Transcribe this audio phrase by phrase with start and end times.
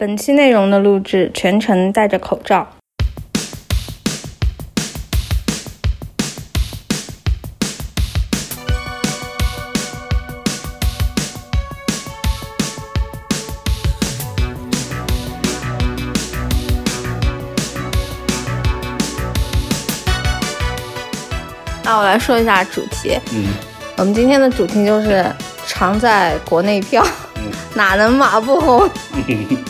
[0.00, 2.68] 本期内容的录制全程戴着口罩。
[21.82, 23.18] 那我来说一下主题。
[23.32, 23.46] 嗯，
[23.96, 25.26] 我们今天的主题就是
[25.66, 27.04] 常在国内飘，
[27.34, 28.88] 嗯哪能马不红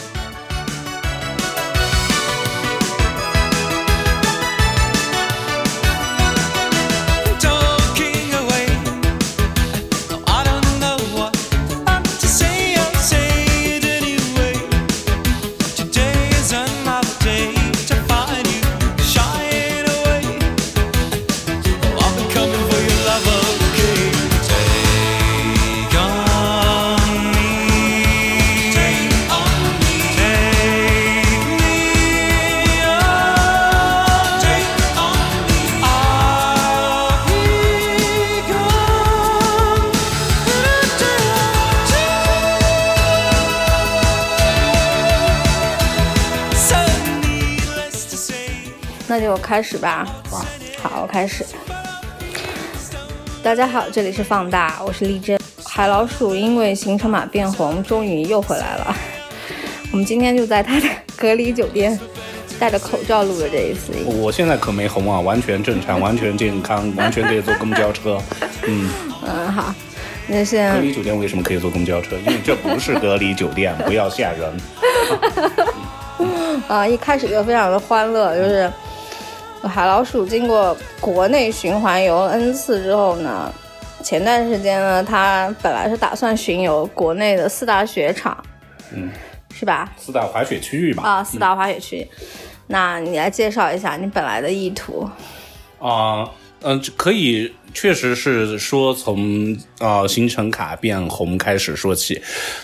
[49.49, 50.07] 开始吧。
[50.31, 50.45] 哇
[50.83, 51.43] 好，我开始。
[53.43, 55.41] 大家好，这里是放大，我是丽珍。
[55.65, 58.95] 海老鼠因为行程码变红，终于又回来了。
[59.91, 61.99] 我们今天就在他的隔离酒店，
[62.61, 63.91] 戴着口罩录的这一次。
[64.21, 68.21] 我现在可没红啊，完全正常， 完全健康，完全可以坐公交车。
[68.67, 68.91] 嗯，
[69.27, 69.75] 嗯，好，
[70.27, 72.19] 那现在隔离酒店为什么可以坐公交车？
[72.19, 74.61] 因为这不是隔离酒店，不要吓人。
[76.69, 78.71] 啊、一开始就非常的欢乐，就是
[79.63, 83.53] 海老鼠经过国内循环游 N 次之后呢，
[84.03, 88.37] 前段时间呢，它本来是打算巡游国内的四大雪场，
[88.93, 89.11] 嗯，
[89.53, 89.93] 是吧？
[89.97, 91.03] 四大滑雪区域吧。
[91.03, 92.07] 啊，四大滑雪区。
[92.69, 95.09] 那你来介绍一下你本来的意图。
[95.79, 96.29] 啊，
[96.63, 102.21] 嗯、呃可以，确实是说从啊、行程卡变红开始说起。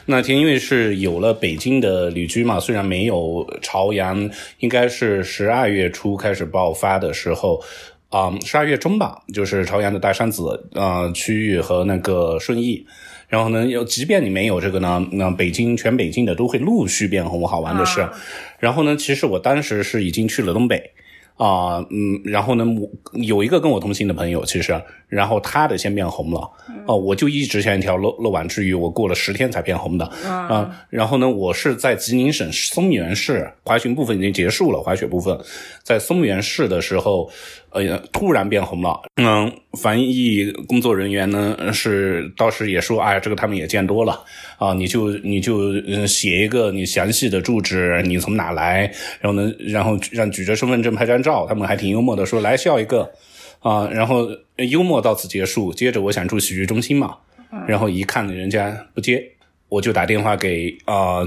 [0.07, 7.63] 那天因为是有了北京的旅居嘛，虽然没有朝阳，应该是十二月初开始爆发的时候。
[8.11, 12.87] 啊，十二月中吧，就是朝阳的大山子呃区域和那个顺义，
[13.27, 18.01] 然后呢，有即便你没有这个呢，那北京全北京的都会陆续变红，好玩的是。
[18.01, 18.13] 啊
[18.61, 20.93] 然后呢，其实我当时是已经去了东北，
[21.37, 26.49] 啊、嗯，然后呢，我有一个跟我同行的朋友，其实，然后他的先变红了，
[26.87, 35.37] 哦、我就一直像一条漏漏网之鱼，我过了十天才变红的，啊、然后呢，我是在吉林省松原市滑雪部分已经结束了，滑雪部分。
[35.83, 37.29] 在松原市的时候，
[37.75, 44.25] 呃，突然变红了，嗯，防疫工作人员呢是当时也说，哎，这个他们也见多了，
[44.59, 48.83] 啊，你就你就嗯写一个你详细的住址，你从哪来，
[49.21, 53.11] 然后呢，然后让举着身份证拍张照，他们还挺幽默的，说来笑一个，
[53.59, 55.73] 啊，然后呃幽默到此结束。
[55.75, 57.17] 接着我想住洗浴中心嘛，
[57.67, 59.21] 然后一看人家不接，
[59.69, 61.23] 我就打电话给啊、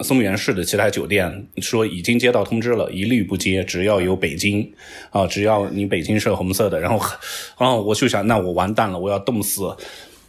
[0.00, 4.72] 松原市的其他酒店，说已经接到通知了，一律不接，只要有北京
[5.10, 7.04] 啊、只要你北京是红色的，然后，
[7.58, 9.74] 然后我就想，那我完蛋了，我要冻死，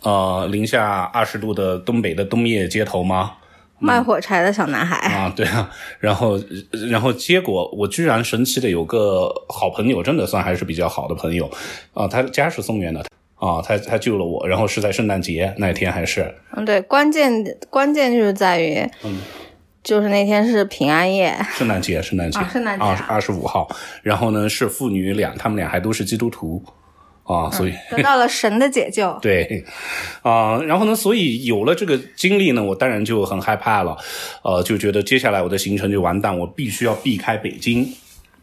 [0.02, 3.34] 呃，零下二十度的东北的冬夜街头吗？
[3.82, 5.70] 卖火柴的小男孩，啊，对啊，
[6.00, 6.38] 然后，
[6.90, 11.50] 然后结果我居然神奇的有个好朋友，真的算还是比较好的朋友，
[11.94, 13.00] 啊，他家是松原的，
[13.36, 17.32] 啊，他他救了我，然后是在圣诞节那天还是，嗯，对，关键
[17.70, 19.18] 关键就是在于，嗯
[19.90, 23.68] 就是那天是平安夜，圣诞节，圣诞节，啊圣诞节啊二十五号，
[24.04, 26.64] 然后呢是父女俩，他们俩还都是基督徒，
[27.24, 27.74] 啊，所以。
[27.90, 29.18] 得到了神的解救。
[29.20, 29.66] 对，
[30.22, 33.98] 啊、然后呢，所以有了这个经历呢，我当然就很害怕了，
[34.44, 37.92] 呃，就觉得接下来我的行程就完蛋，我必须要避开北京。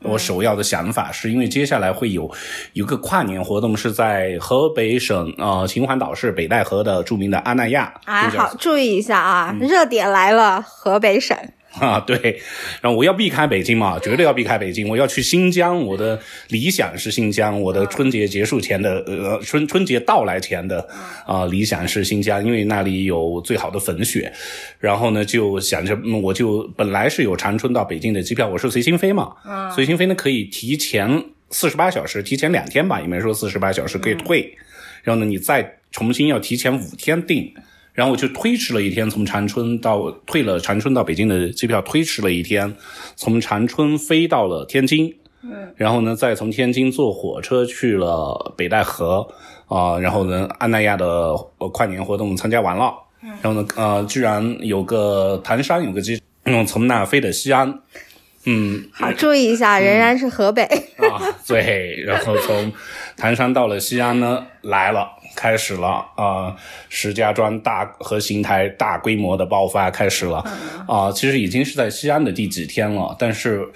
[0.02, 2.30] 我首要的想法是因为接下来会有
[2.74, 9.66] 有个跨年活动，是在河北省呃秦皇岛市北戴河的著名的阿那亚哎，好，注意一下啊，嗯。
[9.66, 11.36] 热点来了，河北省。
[11.80, 12.40] 啊，对，
[12.80, 14.88] 然后我要避开北京嘛，绝对要避开北京。
[14.88, 16.18] 我要去新疆，我的
[16.48, 20.88] 理想是新疆，我的春节结束前的呃春春节到来前的
[21.26, 24.32] 啊、理想是新疆，因为那里有最好的粉雪。
[24.78, 29.34] 然后呢，就想着嗯我就本来是有长春到北京的机票，我是随心飞嘛，
[29.74, 34.56] 随心飞呢可以提前四十八小时，提前两天吧，也没说四十八小时可以退。
[35.02, 37.52] 然后呢，你再重新要提前五天订。
[37.96, 42.72] 然后我就推迟了一天，从长春到退了长春到北京的机票，推迟了一天，
[43.16, 49.26] 从长春飞到了天津，嗯，然后呢，再从天津坐火车去了北戴河，
[49.66, 51.06] 啊、然后呢，安那亚的
[51.58, 52.92] 呃跨年活动参加完了，
[53.40, 57.80] 然后呢，呃，居然有个唐山有个机嗯，从那飞的西安，
[58.44, 58.84] 嗯。
[58.92, 60.62] 好，注意一下，仍然是河北。
[60.62, 62.72] 啊，对，然后从
[63.16, 66.56] 唐山到了西安呢，来了，开始了啊、
[66.88, 70.42] 石家庄大和邢台大规模的爆发开始了
[70.88, 73.68] 啊、其实已经是在西安的第几天了，但是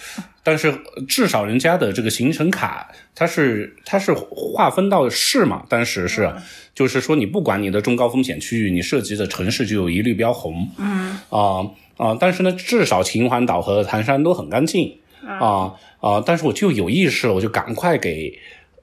[0.43, 0.75] 但是
[1.07, 6.33] 至少人家的这个行程卡，它是它是划分到市嘛，当时是
[6.75, 11.19] 就是说你不管你的中高风险区域，你涉及的城市就有一律标红，嗯。
[11.29, 14.97] 啊啊、但是呢，至少秦皇岛和唐山都很干净。
[15.23, 18.33] 啊啊、但是我就有意识了，我就赶快给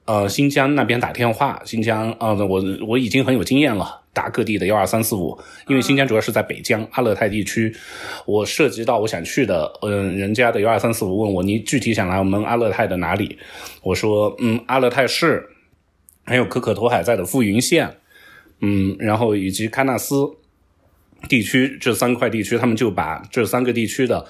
[0.08, 1.60] 呃新疆那边打电话。
[1.66, 5.38] 新疆啊、我我已经很有经验了，打各地的幺二三四五，
[5.68, 7.72] 因为新疆主要是在北疆阿勒泰地区，
[8.24, 13.38] 我涉及到我想去的，嗯、人家的幺二三四五问我你具体想来我们阿勒泰的哪里？
[13.82, 15.50] 我说嗯阿勒泰市，
[16.24, 17.98] 还有可可托海在的富云县，
[18.60, 20.14] 嗯，然后以及喀纳斯
[21.28, 24.26] 地区这三块地区，他们就把这三个地区的。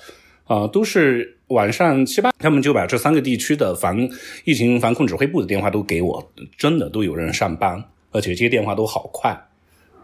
[0.48, 4.08] 啊、都是晚上七八，他们就把这三个地区的防
[4.44, 9.38] 疫情防控指挥部的电话都给我，真的都有人上班，而且接电话都好快，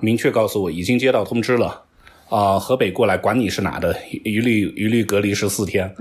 [0.01, 1.85] 明确告诉我已经接到通知了，
[2.29, 5.95] 啊、河北过来管你是哪的，一律一律隔离十四天，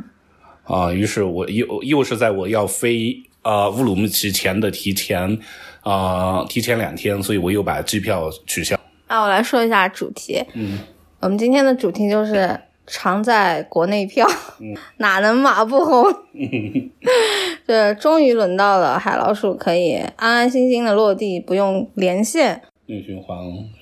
[0.64, 5.38] 啊、于是我又又是在我要飞啊、乌鲁木齐前的提前
[5.82, 8.80] 啊、提前两天，所以我又把机票取消。
[9.10, 10.42] 那我来说一下主题。
[10.54, 10.80] 嗯，
[11.20, 14.28] 我们今天的主题就是常在国内票，
[14.98, 16.06] 哪能马不红？
[17.66, 23.38] 这终于轮到了海老鼠可以安安心心的落地，不用连线，内循环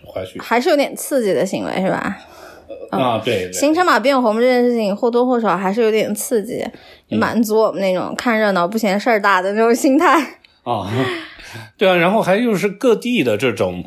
[0.06, 2.18] 滑雪还是有点刺激的行为，是吧？
[2.92, 6.64] 啊，对对行程码变红这件事情或多或少还是有点刺激，
[7.10, 10.20] 满足我们那种看热闹不嫌事儿大的那种心态。
[10.64, 10.88] 啊，
[11.78, 13.84] 对啊，然后还有是各地的这种。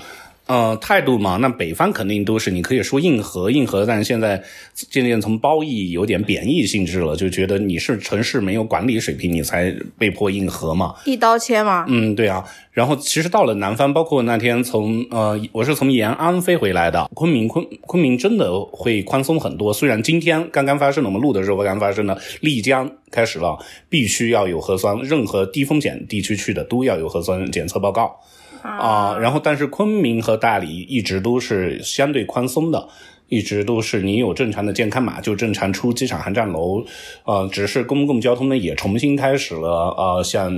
[0.47, 4.43] 呃，态度嘛，那北方肯定都是你可以说硬核，硬核，但是现在
[4.75, 10.95] 渐渐从褒义有点贬义性质了，就觉得你是城市没有管理水平，你才被迫硬核嘛。
[11.07, 12.45] 一刀切嘛，嗯，对啊。
[12.73, 19.73] 然后其实到了南方，包括那天从呃，我是从延安飞回来的，昆明昆昆明真的会宽松很多。
[19.73, 23.57] 虽然今天刚刚发生的，我们录的时候刚刚发生的，丽江开始了，
[23.89, 28.15] 必须要有核酸，任何低风险地区去的都要有核酸检测报告。
[28.65, 32.89] 啊、然后但是昆明和大理一直都是相对宽松的，
[33.29, 36.83] 一直都是你有正常的健康码就正常出机场航站楼，
[37.25, 40.51] 呃，只是公共交通呢也重新开始了，呃，像、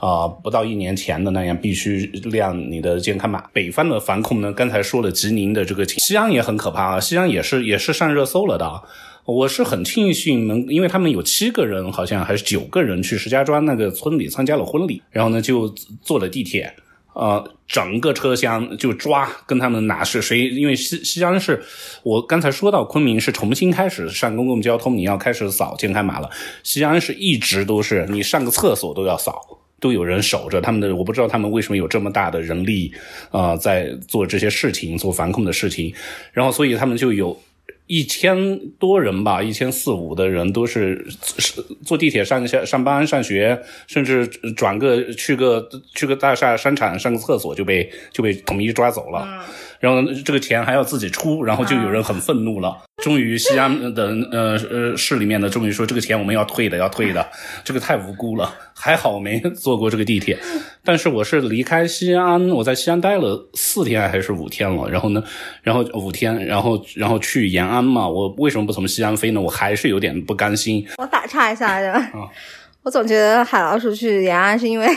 [0.00, 3.44] 呃不到一年前的那样必须亮你的健康码。
[3.54, 8.82] 北方的防控呢，刚才说了吉林的这个，西安也很可怕啊，西安也是也是上热搜了的。
[9.24, 15.68] 我是很庆幸能，因为他们有七个人，好像还是九个人去石家庄那个村里参加了婚礼，然后呢就
[16.00, 16.72] 坐了地铁，
[17.16, 21.62] 呃，整个车厢就抓跟他们哪是谁，因为西西安是
[22.02, 26.30] 我刚才说到昆明是重新开始上公共交通，你要开始扫健康码了，
[26.62, 29.40] 西安是一直都是你上个厕所都要扫。
[29.78, 32.90] 都有人守着他们的，我不知道他们为什么有这么大的人力，
[33.30, 35.94] 呃，在做这些事情，做防控的事情，
[36.32, 37.38] 然后所以他们就有
[37.86, 41.06] 一千多人吧，一千四五的人都是
[41.38, 49.44] 是坐地铁上下上班、上学，甚至转个去个去个大厦商场上个厕所就被就被统一抓走了。
[49.80, 52.76] 然后这个钱还要自己出，然后就有人很愤怒了。
[53.02, 57.24] 终于西安的呃呃市里面的终于说这个钱我们要退的，要退的，
[57.62, 58.52] 这个太无辜了。
[58.74, 60.38] 还好我没坐过这个地铁，
[60.84, 64.88] 但是我是离开西安，我在西安待了四天还是五天了。
[64.88, 65.22] 然后呢，
[65.62, 68.08] 然后五天，然后然后去延安嘛。
[68.08, 69.40] 我为什么不从西安飞呢？
[69.40, 70.86] 我还是有点不甘心。
[70.96, 72.02] 我打岔一下的，
[72.82, 74.88] 我总觉得海老鼠去延安是因为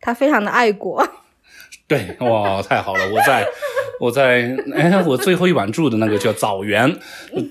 [0.00, 1.06] 他非常的爱国。
[1.88, 3.08] 对，哇，太好了！
[3.10, 3.46] 我在，
[3.98, 6.94] 我在，哎，我最后一晚住的那个叫枣园，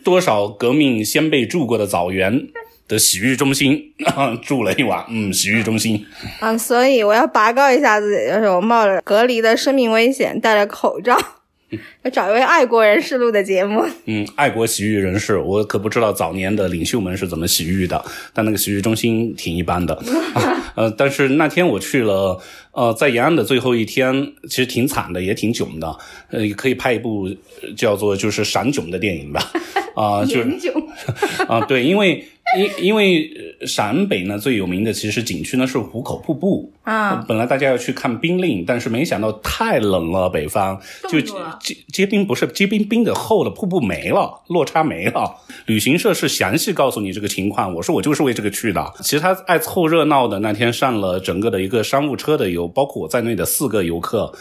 [0.03, 2.48] 多少革命先辈住过的枣园
[2.88, 3.94] 的洗浴中心，
[4.44, 6.06] 住了一晚，嗯，洗浴中心，
[6.39, 11.17] 啊，所以我要拔高一下自己，就是我冒着隔离的生命危险，戴着口罩，
[12.03, 13.86] 要找一位爱国人士录的节目。
[14.05, 20.01] 嗯，爱国洗浴人士，我可不知道早年的领袖们是怎么洗浴的，但那个洗浴中心挺一般的。
[20.75, 22.39] 呃，但是那天我去了，
[22.71, 25.88] 呃，在延安的最后一天，其实挺惨的，也挺囧的。
[26.29, 27.29] 呃，可以拍一部
[27.75, 29.41] 叫做就是陕囧的电影吧。
[29.98, 30.74] 啊、 就是
[31.50, 32.24] 啊，对，因为
[32.56, 33.27] 因因为
[33.60, 41.20] 呃陕北呢最有名的其实景区呢是壶口瀑布啊本来大家要去看冰令，但是没想到太冷了，北方就
[41.60, 45.36] 结结冰不是结冰冰的厚了，瀑布没了，落差没了。
[45.66, 48.94] 旅行社是详细告诉你这个情况，我说我就是为这个去的。
[49.01, 54.32] 其实他爱凑热闹的那天上了整个的一个商务车的游包括我在内的四个游客。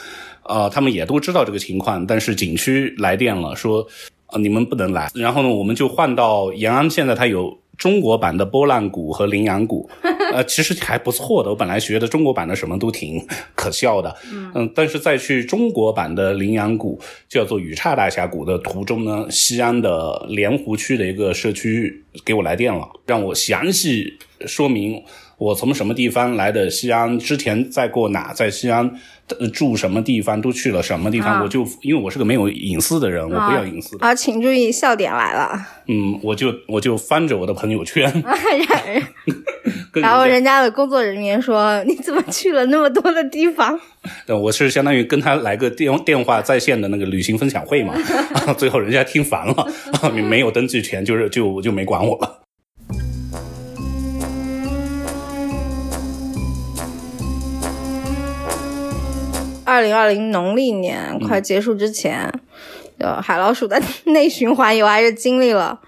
[0.49, 3.85] 呃，他们也都知道这个情况，但是景区来电了，说
[4.29, 5.11] 呃，你们不能来。
[5.15, 9.89] 然后呢，我们就换到延安，现在它有中国版的波浪鼓和羚羊鼓，
[10.33, 11.51] 呃，其实还不错的。
[11.51, 14.17] 我本来学的中国版的什么都挺 可笑的，
[14.55, 25.03] 嗯但是在去中国版的羚羊谷叫做雨岔大峡谷的途中呢，西安的莲湖区的一个社区给我来电了，让我详细说明
[25.39, 28.95] 我从什么地方来的西安，之前在过哪，在西安呃
[29.53, 35.59] 住什么地方，都去了什么地方，啊我就因为我是个没有隐私的人，我不要隐私，啊，请注意，笑点来了。
[35.89, 38.11] 嗯，我就我就翻着我的朋友圈，
[39.93, 43.79] 跟然后人家的工作人员说：“你怎么去了那么多的地方
[44.27, 47.95] 对，我是相当于跟他来个电电话在线的那个旅行分享会嘛，
[48.47, 49.69] 啊最后人家听烦了，
[50.01, 52.43] 啊没有登记权，就是就就没管我了。？”
[59.67, 62.33] 二零二零农历年快结束之前，
[62.99, 65.81] 呃，海老鼠的内循环游还是经历了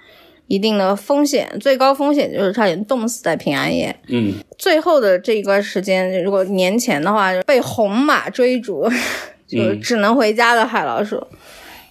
[0.48, 3.94] 一定的风险，最高风险就是差点冻死在平安夜。
[4.08, 8.90] 嗯，最后的这一段时间，如果年前的话，被红马追逐，
[9.46, 11.24] 就只能回家的海老鼠。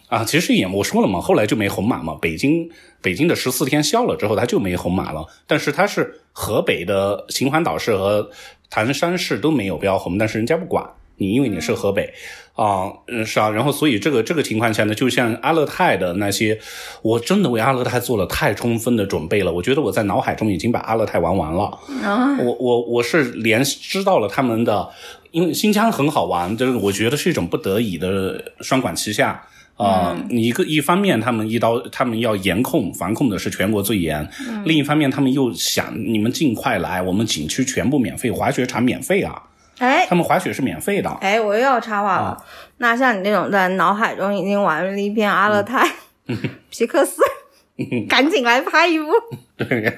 [0.09, 2.17] 啊，其实也我说了嘛，后来就没红马嘛。
[2.21, 2.69] 北京
[3.01, 5.25] 北京的十四天消了之后，它就没红马了。
[5.45, 8.29] 但是它是河北的秦皇岛市和
[8.69, 10.85] 唐山市都没有标红，但是人家不管
[11.17, 12.13] 你，因为你是河北
[12.53, 13.49] 啊，嗯是啊。
[13.49, 16.59] 然后所以这个这个情况下呢，就像阿勒泰的那些，
[17.01, 19.51] 我真的为阿勒泰做了太充分的准备了。
[19.51, 21.65] 我觉得我在脑海中已经把阿勒泰玩完了。
[22.03, 24.89] 啊，我我我是连知道了他们的，
[25.31, 29.43] 因为新疆很好玩，就是我觉得是一种不得已的双管齐下。
[29.77, 34.27] 啊、你一个一方面他们一刀，他们要严控防控的是全国最严，
[34.65, 39.39] 另一方面他们又想你们尽快来，我们景区全部免费，滑雪场免费啊，
[39.79, 41.09] 哎他们滑雪是免费的。
[41.21, 42.27] 哎，我又要插话了。
[42.27, 42.45] 啊
[42.79, 45.87] 那像你这种在脑海中已经玩了一遍阿勒泰、
[46.69, 47.21] 皮克斯，
[48.07, 49.07] 赶紧来拍一部。
[49.55, 49.91] 对，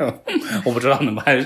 [0.64, 1.38] 我不知道能拍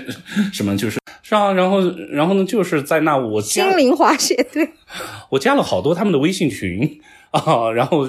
[0.51, 1.79] 什么，就是是啊，然后
[2.11, 4.69] 然后呢，就是在那我加心灵滑雪队，
[5.29, 7.01] 我加了好多他们的微信群
[7.41, 8.07] 啊，然后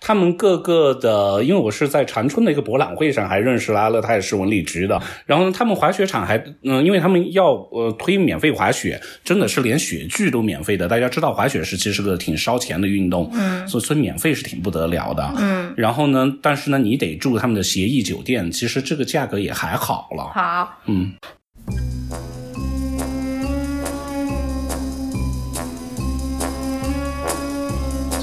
[0.00, 10.88] 他们各个的，因为我是在长春的一个博览会上还认识了阿勒泰市文理局的，然后呢，他们滑雪场还嗯、因为他们要呃推免费滑雪，真的是连雪具都免费的。
[10.88, 15.72] 大家知道滑雪是其实是个挺烧钱的运动，嗯，所以所以免费是挺不得了的，嗯。
[15.76, 21.12] 然后呢，但是呢，你得住他们的协议酒店，其实这个价格也还好了，好，嗯。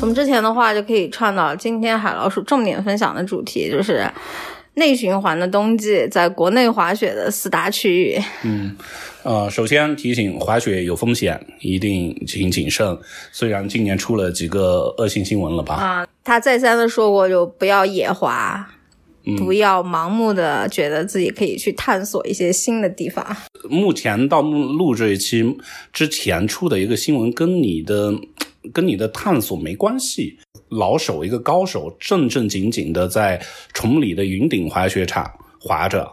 [0.02, 4.04] 从之前的话就可以串到今天海老鼠重点分享的主题，就是
[4.74, 8.20] 内循环的冬季在国内滑雪的四大区域。
[8.44, 8.76] 嗯
[9.22, 12.98] 呃，首先提醒滑雪有风险，一定请谨慎。
[13.32, 18.68] 虽然今年出了几个恶性新闻了吧，啊，他再三的说过，就不要野滑，
[19.38, 23.24] 不要盲目的觉得自己可以去探索一些新的地方。
[23.70, 25.56] 目前到录录这一期
[25.94, 28.12] 之前出的一个新闻，跟你的
[28.74, 30.40] 跟你的探索没关系。
[30.70, 33.42] 老手一个高手，正正经经的在
[33.74, 36.10] 崇礼的云顶滑雪场滑着，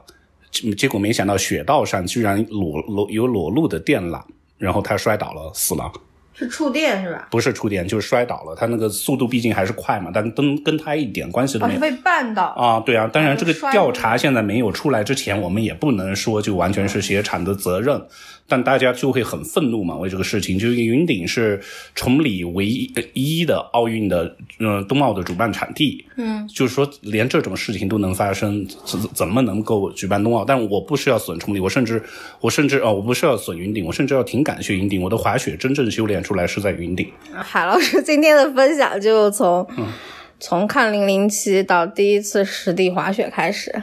[0.51, 4.21] 结结果没想到雪道上居然裸裸有裸露的电缆，
[4.57, 5.93] 然后他摔倒了，死了。
[6.35, 7.27] 是触电是吧？
[7.33, 8.55] 不是触电，就是摔倒了。
[8.55, 11.81] 他那个速度毕竟还是快嘛，但跟跟他一点关系都哦，没有。
[11.81, 12.45] 是被绊倒。
[12.45, 18.01] 啊，对啊，当然这个调查现在没有出来之前，我们也不能说就完全是雪场的责任，
[18.49, 21.61] 但大家就会很愤怒嘛，为这个事情，就是云顶是
[21.95, 30.45] 崇礼唯一一的奥运的，呃，冬奥的主办场地，嗯，就是说连这种事情都能发生，怎怎么能够举办冬奥？
[30.45, 32.03] 但我不是要损崇礼，我甚至
[32.41, 37.07] 我甚至哦，我不是要损云顶，我甚至要挺感谢云顶，我的滑雪真正修炼出来是在云顶。
[37.35, 39.69] 海老师今天的分享就从、
[40.41, 43.83] 从看零零七到第一次实地滑雪开始，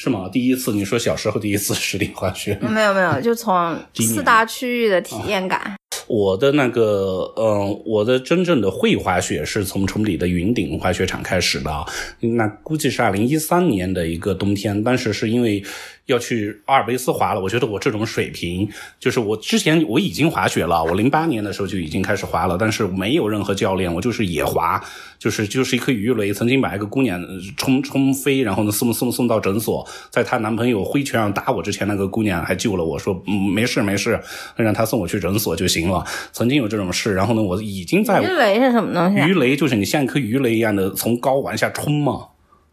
[0.00, 0.28] 是吗？
[0.32, 5.74] 第一次你说小时候第一次实地滑雪，没有没有， 就从四大区域的体验感。
[6.06, 11.84] 我的那个，嗯、我的真正的会滑雪是从崇礼的云顶滑雪场开始的，
[12.20, 15.64] 那估计是二零一三年的一个冬天，当时是因为
[16.08, 18.66] 要去阿尔卑斯滑了，我觉得我这种水平，
[18.98, 24.82] 就是我之前我已经滑雪了，我零八年的时候就已经开始滑了，但是没有任何教练，我就是野滑，
[25.18, 34.18] 就是就是一颗鱼雷，曾经把一个姑娘呃冲冲飞，然后呢送送送到诊所，在她男朋友挥拳要打我之前，那个姑娘还救了我说，嗯，没事没事，
[34.56, 36.02] 让她送我去诊所就行了。
[36.32, 39.34] 曾经有这种事，然后呢，我已经在鱼雷是什么东西、啊鱼？
[39.34, 42.28] 雷就是你像一颗鱼雷一样的从高往下冲嘛，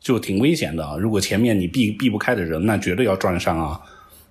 [0.05, 0.97] 就挺危险的。
[0.99, 3.81] 如果前面你避避不开的人，那绝对要撞上啊。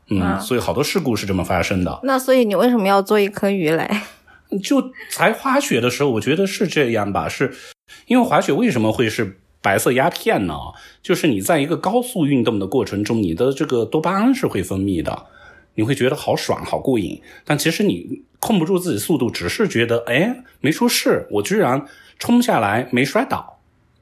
[0.08, 1.98] 嗯，所以好多事故是这么发生的。
[2.04, 3.90] 那所以你为什么要做一颗鱼雷？
[4.62, 7.52] 就才滑雪的时候，我觉得是这样吧，是
[8.06, 10.54] 因为滑雪为什么会是白色鸦片呢，
[11.02, 15.26] 就是你在一个高速运动的过程中，你的这个多巴胺是会分泌的，
[15.74, 17.20] 你会觉得好爽、好过瘾。
[17.44, 21.84] 但其实你控不住自己速度，只是觉得哎没出事，我居然
[22.20, 23.53] 冲下来没摔倒，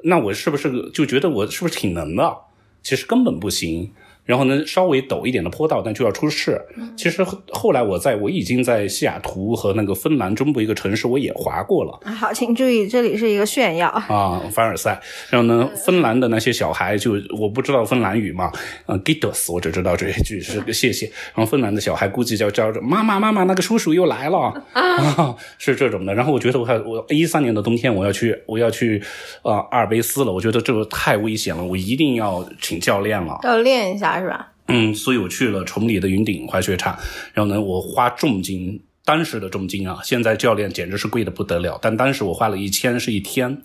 [0.04, 2.36] 那我是不是就觉得我是不是挺能的？
[2.82, 3.92] 其实根本不行。
[4.24, 6.60] 然后呢，稍微陡一点的坡道，但就要出事。
[6.96, 11.98] 其实后后来我在我已经在西雅图和那个芬兰中部一个城市，我也滑过了。
[12.14, 13.88] 好，请注意，这里是一个炫耀。
[13.88, 15.00] 啊，凡尔赛。
[15.28, 18.50] 然后呢，芬兰的那些小孩就我不知道芬兰语嘛，
[18.86, 21.06] 嗯 g i t o s 我只知道这一句是个谢谢。
[21.34, 24.38] 然后芬兰的小孩估计叫叫着妈妈妈妈，那个叔叔又来了
[24.72, 26.14] 啊，是这种的。
[26.14, 29.02] 然后我觉得我还我一三年的冬天我要去我要去
[29.42, 33.38] 呃阿尔卑斯了，我觉得这个太危险了，我一定要请教练了。
[33.42, 34.52] 要练一下是吧？
[34.68, 36.96] 嗯，所以我去了崇礼的云顶滑雪场，
[37.34, 43.62] 然后呢，我花重金，当时的重金啊，现在教练简直是贵的不得了，但当时我花了一千是一天。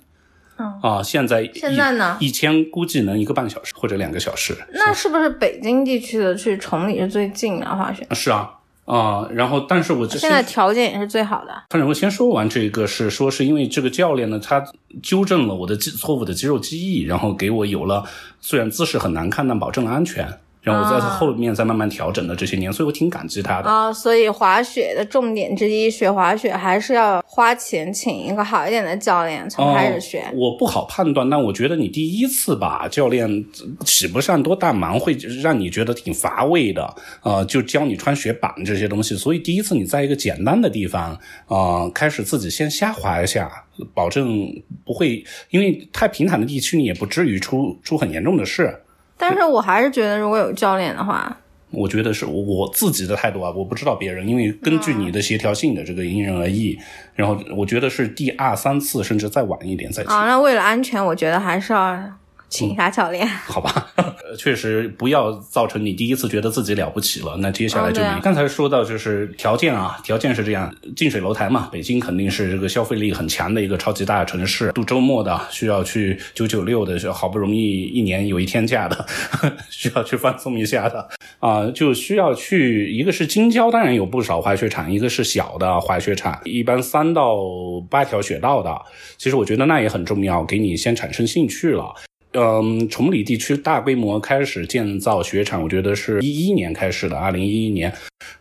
[0.59, 4.57] 嗯啊，现在现在呢一千估计能一个半小时或者两个小时。
[4.73, 8.07] 那是不是北京地区的去崇礼是最近的滑雪？
[8.15, 8.49] 是啊，
[8.85, 11.51] 啊、然后但是我这现在条件也是最好的。
[11.69, 14.65] 反正我先说完这个是说是因为这个教练呢，他
[15.03, 18.03] 纠正了我的肌错误的肌肉记忆，然后给我有了
[18.41, 20.27] 虽然姿势很难看，但保证了安全。
[20.61, 23.69] 然后我在啊后面再慢慢调整的这些年，所以我挺感激他的。
[23.69, 30.19] 啊、所以滑雪的重点之一，学滑雪还是要花钱请一个好一点的教练，从开始学。
[30.19, 33.45] 哦我不好判断，但我觉得你第一次吧，教练
[33.85, 36.95] 使不上多大忙，会让你觉得挺乏味的。
[37.23, 43.49] 呃，就教你穿雪板这些东西，所以第一次你在一个简单的地方，呃，开始自己先瞎滑一下，
[43.93, 44.51] 保证
[44.85, 48.81] 不会因为太平坦的地区，你也不至于出出很严重的事。
[49.17, 51.35] 但是我还是觉得，如果有教练的话，
[51.71, 56.79] 我觉得是我我自己的态度啊，我不知道别人，因为根据你的协调性的这个因人而异。
[57.13, 60.09] 然后我觉得是第二三次，甚至再晚一点再去。
[60.09, 61.99] 啊，那为了安全，我觉得还是要
[62.49, 63.27] 请啥教练。
[63.45, 68.07] 好吧，呃确实不要造成你第一次觉得自己了不起了，那接下来就没。
[68.07, 79.05] 哦啊刚才说到就是条件啊，条件是这样，近水楼台嘛，北京肯定是这个消费力很强的一个超级大城市，度周末的需要去九九六的，好不容易一年有一天假的，
[79.69, 81.07] 需要去放松一下的
[81.39, 87.37] 啊、就需要去一个是京郊，当然有不少滑雪场，一个是小的滑雪场，一般三到
[87.89, 88.75] 八条雪道的，
[89.17, 91.93] 其实我觉得那也很重要，给你先产生兴趣了。
[92.39, 97.91] 嗯，崇礼地区大规模开始建造雪场，我觉得是一一年开始的，二零一一年，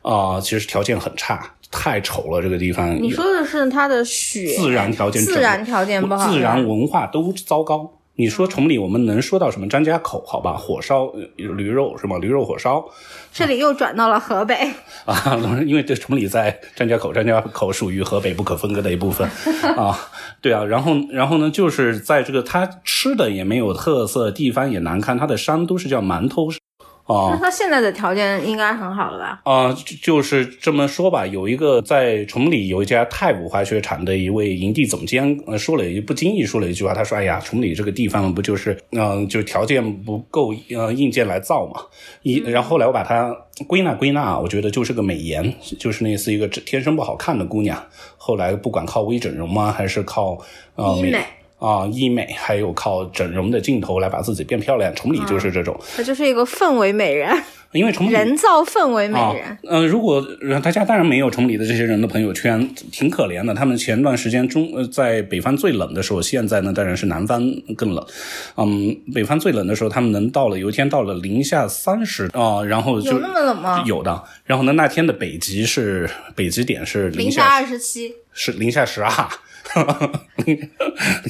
[0.02, 2.94] 啊、其实条件很差，太丑了，这个地方。
[3.00, 7.90] 你说的是它的雪自然条件自然条件不好，自然文化都糟糕。
[8.18, 10.24] 你说崇礼，我们能说到什么张家口？
[10.26, 12.16] 好吧，火烧呃驴肉是吗？
[12.18, 12.82] 驴肉火烧
[13.30, 14.54] 这里又转到了河北。
[15.04, 19.28] 啊，因为这崇礼在张家口，张家口属于河北不可分割的一部分
[19.76, 19.98] 啊。
[20.40, 26.48] 对啊，然后然后呢，就是在这个它吃的也没有特色，地方也难看，它的山都是叫馒头
[27.06, 27.30] 啊。
[27.30, 29.40] 那他现在的条件应该很好了吧？
[29.44, 31.26] 啊、就就是这么说吧。
[31.26, 41.80] 有一个在崇礼有一家太武滑雪场的一位营地总监，呃，说了一不经意说了一句话，他说：“哎呀，崇礼这个地方不就是，嗯、就条件不够，呃，硬件来造嘛。
[42.22, 43.34] 一，然后后来我把它
[43.66, 47.80] 归纳归纳，我觉得就是个美颜，就是类似一个天生不好看的姑娘，
[48.16, 50.38] 后来不管靠微整容吗，还是靠
[50.74, 51.12] 呃美
[51.58, 57.34] 啊、医美，还有靠整容的镜头来把自己变漂亮，崇礼就是这种，它就是一个氛围美人，
[57.72, 63.54] 因为崇礼人造氛围美啊人。，呃，如果呃大家当然没有崇礼的这些人的朋友圈，挺可怜的。
[63.54, 67.42] 他们前段时间中呃在北方最冷的时候，现在呢当然是南方
[67.74, 68.06] 更冷。
[68.56, 74.22] 嗯，北方最冷的时候，他们能到了有一天到了零下三十啊，然后就有那么冷吗有的。
[74.44, 79.10] 然后呢，那天的北极是北极点是零零下二十七，是零下十二。
[80.44, 80.68] 零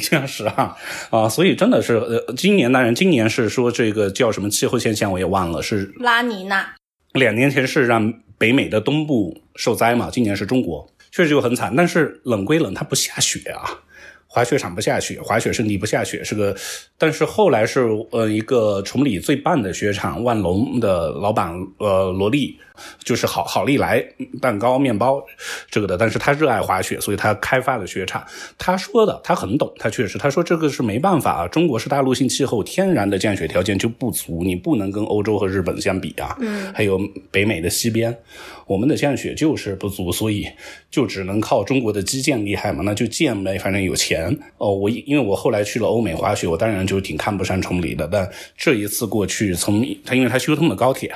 [0.01, 0.77] 下十啊
[1.11, 6.75] 啊，所以真的是呃，今年当然今年是说这个叫什么气候现象我也忘了，是拉尼娜。
[7.13, 11.75] 两年前是让北美的东部受灾嘛，今年是中国，确实就很惨。
[11.75, 13.65] 但是冷归冷，它不下雪啊，
[14.37, 16.55] 滑雪场不下雪，滑雪胜地不下雪，是个。
[16.99, 22.55] 但是后来是呃一个崇礼最棒的雪场万隆的老板呃罗莉，
[23.03, 24.05] 就是好好利来
[24.39, 25.25] 蛋糕面包
[25.71, 28.23] 这个的，但是他热爱滑雪，所以他开发了雪场。
[28.59, 36.37] 他说的他很懂，他确实他说这个是没办法啊，中国是大陆性气候，天然的降雪条件就不足，你不能跟欧洲和日本相比啊。
[36.41, 38.15] 嗯，还有北美的西边，
[38.67, 40.47] 我们的降雪就是不足，所以
[40.91, 44.75] 就只能靠中国的基建厉害嘛，那就建呗，反正有钱哦。
[44.75, 51.15] 我因为我后来去了欧美滑雪，我当然就挺看不上崇礼的，但这一次过去，从他因为他修通了高铁。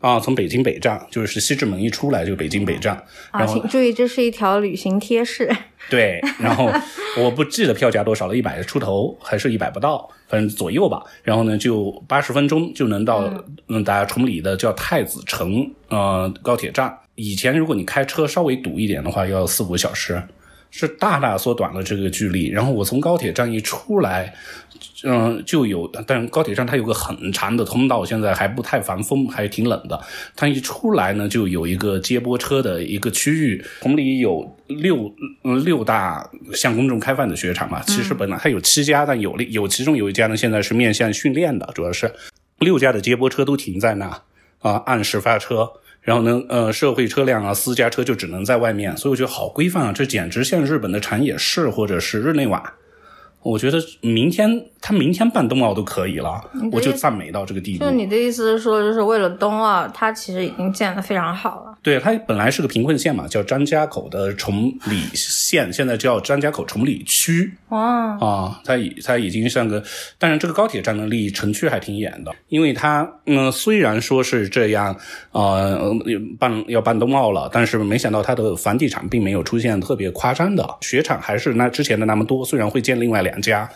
[0.00, 2.94] 啊，从北京北站就是西直门一出来就北京北站，
[3.30, 5.50] 啊，然后请注意，这是一条旅行贴士。
[5.88, 6.70] 对，然后
[7.16, 11.02] 我不记得票价多少了，一百出头还是一百不到，反正左右吧。
[11.22, 13.32] 然后呢，就八十分钟就能到
[13.68, 16.94] 嗯，大家崇礼的叫太子城呃高铁站。
[17.14, 20.22] 以前如果你开车稍微堵一点的话，要四五个小时，
[20.70, 22.48] 是大大缩短了这个距离。
[22.48, 24.34] 然后我从高铁站一出来，
[25.04, 30.00] 嗯，就有，但高铁站它有个很长的通道，现在还不太防风，还挺冷的。
[30.36, 35.12] 它一出来呢，就有一个接驳车的一个区域，同里有六
[35.44, 37.82] 嗯六大向公众开放的雪场嘛。
[37.82, 42.12] 其实本来它有七家，但有有其中有一家呢，现在是面向训练的，主要是
[42.58, 44.22] 六家的接驳车都停在那
[44.60, 45.70] 啊，按时发车。
[46.00, 52.74] 然后呢，呃，社会车辆啊，私家车就只能在外面，所以我觉得好规范啊，这简直像日本的长野市或者是日内瓦。
[53.42, 57.90] 我觉得明天他明天办冬奥都可以了，我就赞美到这个地步就。
[57.90, 61.76] 你的意思是说，就是为了冬奥，它其实已经建得非常好了。
[61.82, 68.60] 对，它本来是个贫困县嘛，叫张家口的崇礼县，现在叫张家口崇礼区哇，啊。
[68.64, 69.84] 它已它已经像个，
[70.16, 74.96] 但是这个高铁站呢离城区还挺远的，因为它嗯虽然说是这样
[75.32, 75.94] 呃
[76.38, 83.68] 办要办冬奥了，但是没想到它的房地产并没有出现特别夸张的雪场，还是那之前的那么多，虽然会建另外两家，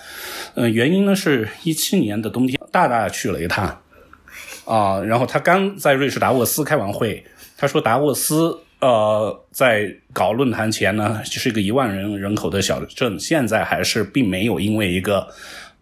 [0.55, 3.79] 嗯、原因呢是一七年的冬天，大大去了一趟。
[4.65, 7.23] 啊、然后他刚在瑞士达沃斯开完会，
[7.57, 15.27] 他说达沃斯呃在搞论坛前呢是一个一万人人口的小镇，现在还是并没有因为一个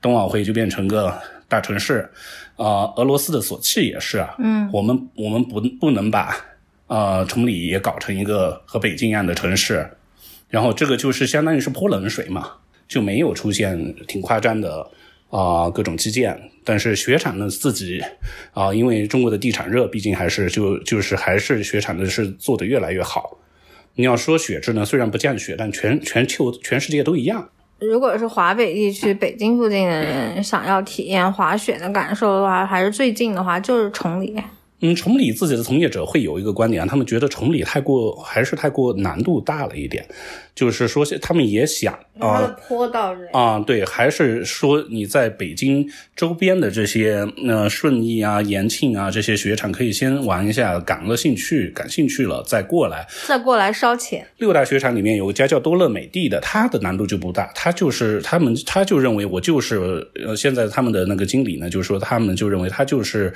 [0.01, 1.15] 冬奥会就变成个
[1.47, 2.11] 大城市。
[2.57, 6.37] 啊、俄罗斯的索契也是啊，嗯，我们我们不不能把
[6.89, 9.89] 呃崇礼也搞成一个和北京一样的城市，
[10.49, 12.51] 然后这个就是相当于是泼冷水嘛，
[12.87, 14.87] 就没有出现挺夸张的
[15.31, 16.39] 啊、各种基建。
[16.63, 18.01] 但是雪产呢自己
[18.53, 23.39] 啊、因为中国的地产热，毕竟还是就就是还是雪产的是做的越来越好。
[23.95, 27.49] 你要说雪质呢，虽然不降雪，但全全球全世界都一样。
[27.81, 34.37] 如果是华北地区、北京附近的人想要体验滑雪的感受的话，还是最近的话就是崇礼。
[34.81, 40.05] 嗯，崇礼自己的从业者会有一个观点，他们觉得崇礼太过还是太过难度大了一点，
[40.55, 42.57] 就是说他们也想啊。
[42.67, 53.07] 坡道是啊，对，还是说你在北京周边的这些呃顺义啊、延庆啊这些雪场，可以先玩一下，感了兴趣，感兴趣了再过来。
[53.27, 54.27] 再过来烧钱。
[54.39, 63.33] 六大雪场里面有一家叫多乐美地的，它的难度就不大，它就是他们他就认为我就是呃，现在他们的那个经理呢，就是说他们就认为他就是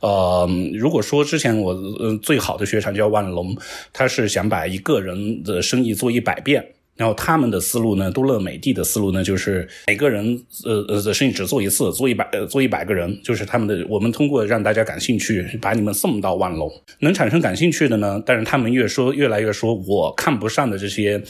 [0.00, 0.48] 呃，
[0.84, 3.56] 如果说之前我呃最好的雪场叫万龙，
[3.90, 6.62] 他是想把一个人的生意做一百遍。
[6.96, 13.84] 然后他们的思路呢，多乐美地的思路呢，就是每个人呃呃的生意只做一次，做一百呃做一百个人，就是他们的。
[13.88, 16.70] 我们通过让大家感兴趣，把你们送到万隆，
[17.00, 21.20] 能产生感兴趣的呢，但是他们越说越来越说我看不上的这些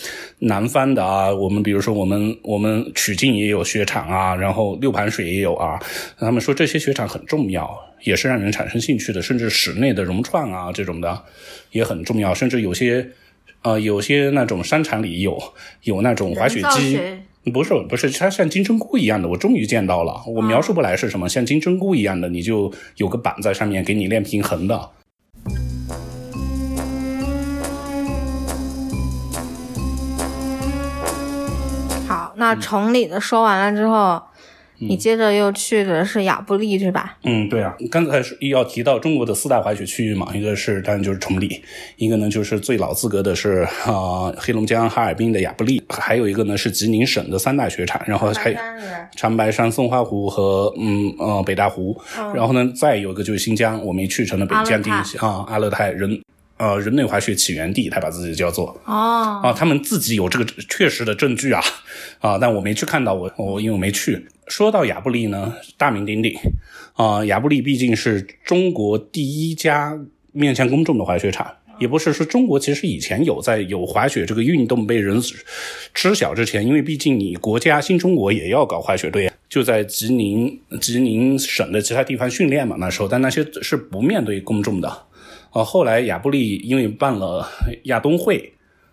[0.41, 5.83] 南方的啊，我们比如说我们我们曲靖也有雪场啊，然后六盘水也有啊，
[6.19, 7.67] 他们说这些雪场很重要。
[8.05, 11.25] 也是让人产生兴趣的，甚至室内的融创啊这种的
[11.73, 13.11] 也很重要，甚至有些
[13.63, 15.37] 呃有些那种商场里有
[15.83, 17.01] 有那种滑雪机，
[17.51, 24.91] 不是不是，它像金针菇一样的，我终于见到了，我描述不来是什么，像金针菇一样的，你就有个板在上面给你练平衡的。
[32.07, 34.23] 好，那崇礼的说完了之后，
[34.89, 37.17] 你接着又去的是亚布力，是吧？
[37.25, 41.63] 嗯，对啊，刚才是要提到中国的四大滑雪区域嘛，一个是当然就是崇礼，
[41.97, 48.55] 一个呢就是最老资格的是啊、黑龙江哈尔滨的亚布力，还有一个呢是吉林省的三大雪场，然后还
[49.17, 51.97] 长白山、松花湖和嗯呃北大湖，
[52.35, 56.21] 然后呢再有一个就是新疆，我们去成了北疆第一啊阿勒泰人
[56.57, 61.63] 呃人类滑雪起源地，他把自己叫做哦，啊，他们自己有这个确实的证据啊
[62.21, 64.27] 啊，但我没去看到，我我因为我没去。
[64.47, 66.37] 说到亚布力呢，大名鼎鼎
[66.95, 69.99] 啊，亚布力毕竟是中国第一家
[70.33, 71.47] 面向公众的滑雪场。
[71.81, 75.21] 也不是说中国其实以前有在有滑雪这个运动被人
[75.93, 85.07] 知晓之前，因为毕竟你国家新中国也要搞滑雪队，就在吉林吉林省的其他地方训练嘛那时候，但那些是不面对公众的。
[85.55, 87.49] 呃，后来亚布力因为办了
[87.85, 88.53] 亚冬会，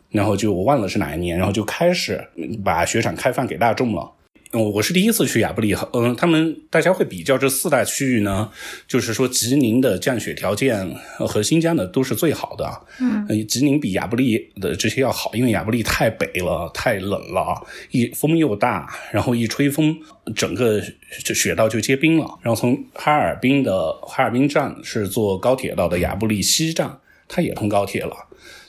[0.09, 2.23] 然后就我忘了是哪一年，然后就开始
[2.63, 4.11] 把雪场开放给大众了。
[4.53, 8.51] 嗯，我是第一次去亚布力，嗯，他们大家会比较这四大区域呢，
[8.85, 19.97] 就是说吉林的降雪条件呃和新疆的都是最好的，嗯，吉林比亚布力的这些要好，因为亚布力太北了，太冷了，一风又大，然后一吹风，
[20.35, 20.81] 整个
[21.23, 22.25] 这雪道就结冰了。
[22.41, 28.13] 然后从哈尔滨的哈尔滨站是坐高铁到的亚布力西站，它也通高铁了，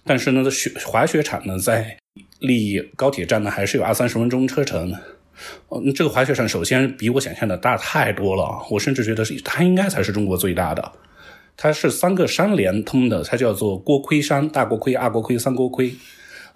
[0.05, 1.97] 但是呢，雪滑雪场呢在
[2.39, 4.95] 离高铁站呢还是有二三十分钟车程。
[5.71, 10.93] 嗯，这个滑雪场首先比我想象的大太多了，我甚至觉得是它应该才是中国最大的。
[11.57, 15.95] 它是三个山连通的，它叫做锅盔山、大锅盔、二锅盔、三锅盔。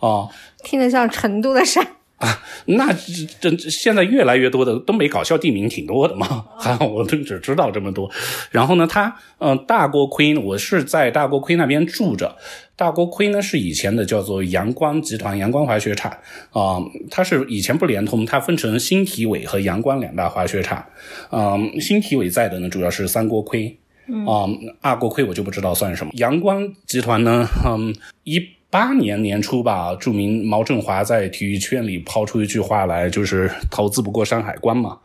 [0.01, 0.29] 啊、
[0.62, 1.87] 听着像成都的山。
[2.19, 2.93] 啊，那
[3.41, 8.11] 这这现在越来越多的东北搞笑地名挺多的嘛， 还好我都只知道这么多。
[8.51, 12.37] 然后呢，它嗯、呃大锅盔，我是在大锅盔那边住着。
[12.75, 16.11] 大锅盔呢是以前的叫做阳光集团阳光滑雪场
[16.53, 16.77] 啊、
[17.11, 20.85] 它是以前不连通，它分成新体委和阳光两大滑雪场。
[21.31, 23.79] 嗯、新体委在的呢主要是三锅盔。
[24.09, 24.47] 啊、
[24.81, 26.13] 二锅盔我就不知道算什么。
[26.15, 28.41] 阳光集团呢，嗯，一
[28.77, 34.99] 八年年初吧，著名毛振华在体育圈里抛出一句话来，就是“投资不过山海关”嘛。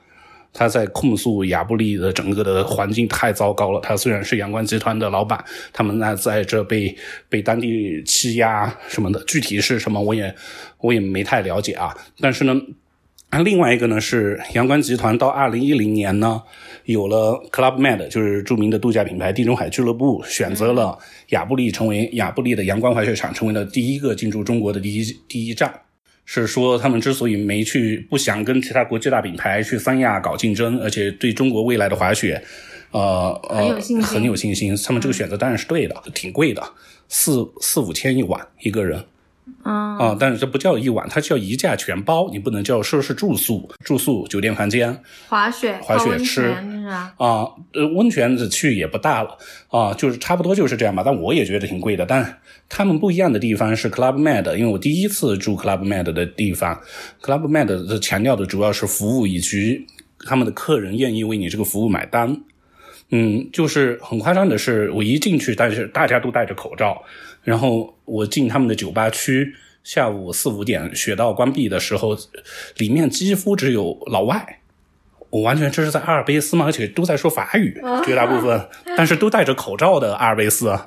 [0.51, 3.79] 他在控诉亚布力的整个的环境太糟糕了。
[3.79, 6.93] 他虽然是阳光集团的老板，他们那在这被
[7.29, 10.35] 被当地欺压什么的，具体是什么我也
[10.79, 11.95] 我也没太了解啊。
[12.19, 12.53] 但是呢，
[13.41, 16.41] 另外一个呢是阳光集团到二零一零年呢，
[16.91, 20.97] 有了 Club Med，就是著名的度假品牌地中海俱乐部，选择了
[21.29, 25.73] 亚布力成为亚布力的阳光滑雪场，成为了第一个进驻中国的第一第一站。
[26.23, 32.41] 是说他们之所以没去，不想跟其他国际大品牌去三亚搞竞争，而且对中国未来的滑雪，
[32.91, 34.77] 呃呃很有信心很有信心。
[34.85, 36.63] 他们这个选择当然是对的，挺贵的，
[37.09, 39.03] 四四五千一晚一个人。
[39.63, 46.55] 嗯啊、但是这不叫一晚，它叫一价全包，你不能叫说是住宿、住宿、酒店房间滑雪、滑雪吃？
[46.89, 47.13] 啊。
[47.17, 49.37] 呃，温泉的去也不大了
[49.69, 51.03] 啊，就是差不多就是这样吧。
[51.05, 52.05] 但我也觉得挺贵的。
[52.05, 56.81] 但他们不一样的地方是 Club Med，因为我第一次住 Club Med 的地方
[57.21, 59.85] ，Club Med 的强调的主要是服务以及
[60.25, 62.41] 他们的客人愿意为你这个服务买单。
[63.13, 67.03] 嗯，就是很夸张的是，我一进去，但是大家都戴着口罩，
[67.43, 72.17] 然后我进他们的酒吧区，下午四五点雪道关闭的时候，
[72.77, 74.59] 里面几乎只有老外。
[75.29, 80.77] 我完全这是在阿尔卑斯嘛，而且都在说法语，绝大部分，但是都戴着口罩的阿尔卑斯，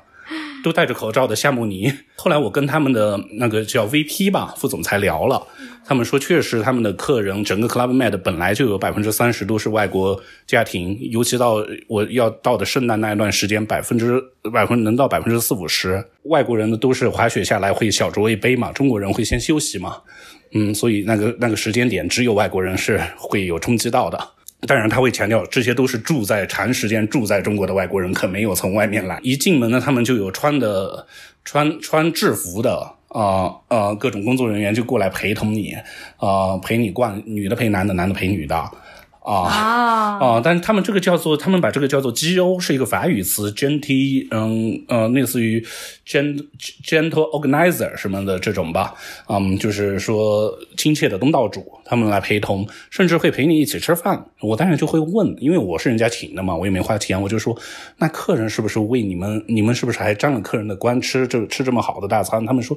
[0.65, 1.93] 都戴着口罩的夏慕尼。
[2.17, 5.47] 后来我跟他们的那个叫 VP 吧，副总裁聊了，
[5.85, 14.19] 他们说确实他们的客人整个 Club Med 本来就有百分之三十都是外国家庭，尤其到我要到的圣诞那一段时间，百分之
[14.51, 19.99] 百分能到百分之四五十，外国人呢都是滑雪下来会小酌一杯嘛，中国人会先休息嘛，
[20.55, 24.34] 嗯，所以那个那个时间点只有外国人是会有冲击到的。
[24.67, 29.19] 当然，他会强调这些都是住在长时间住在中国的外国人，可没有从外面来。
[29.23, 31.07] 一进门呢，他们就有穿的
[31.45, 35.75] 穿穿制服的啊呃各种工作人员就过来陪同你，
[36.17, 38.71] 啊、陪你逛，女的陪男的，男的陪女的，
[39.25, 39.49] 啊。
[39.49, 45.65] 啊，啊、但是他们这个叫做，他们把这个叫做 GO 是一个法语词，gentle，嗯呃，类似于
[46.07, 46.47] gent
[46.85, 48.95] gentle organizer 什么的这种吧，
[49.29, 54.27] 嗯，就是说亲切的东道主，他们来陪同，甚至会陪你一起吃饭。
[54.41, 57.57] 我当然就会问，因为我是人家请的嘛，我也没花钱，我就说，
[57.97, 62.45] 那客人是不是为你们，你们是不是还沾了客人的光吃这吃这么好的大餐？
[62.45, 62.77] 他们说，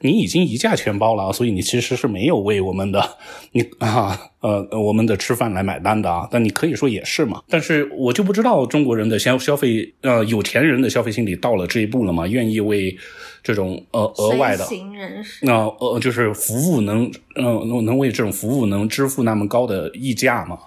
[0.00, 3.16] 你已经一价全包了，所以你其实是没有为我们的
[3.52, 6.28] 你啊呃我们的吃饭来买单的啊。
[6.30, 12.26] 但你可以说也是嘛，但是我就不知道中国人的消消费呃有钱人的消费心理到了这一步了吗？
[12.26, 12.96] 愿意为
[13.42, 14.64] 这种呃额外的。
[15.42, 20.58] 那呃，就是服务能，呃，能能为这种服务能支付那么高的溢价吗？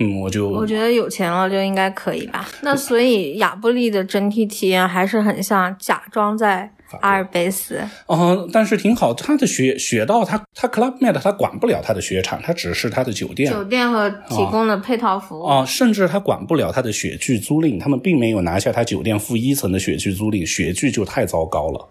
[0.00, 2.48] 嗯，我就我觉得有钱了就应该可以吧。
[2.62, 7.80] 那所以亚布力的整体体验还是很像假装在阿尔卑斯。
[8.06, 9.12] 嗯、但是挺好。
[9.14, 21.88] 他的雪雪道，他他 Club Med 他管不了他的雪场，他只是他的酒店酒店和提供的配套服务，啊、甚至他管不了他的雪具租赁，他们并没有拿下他酒店负一层的雪具租赁，雪具就太糟糕了。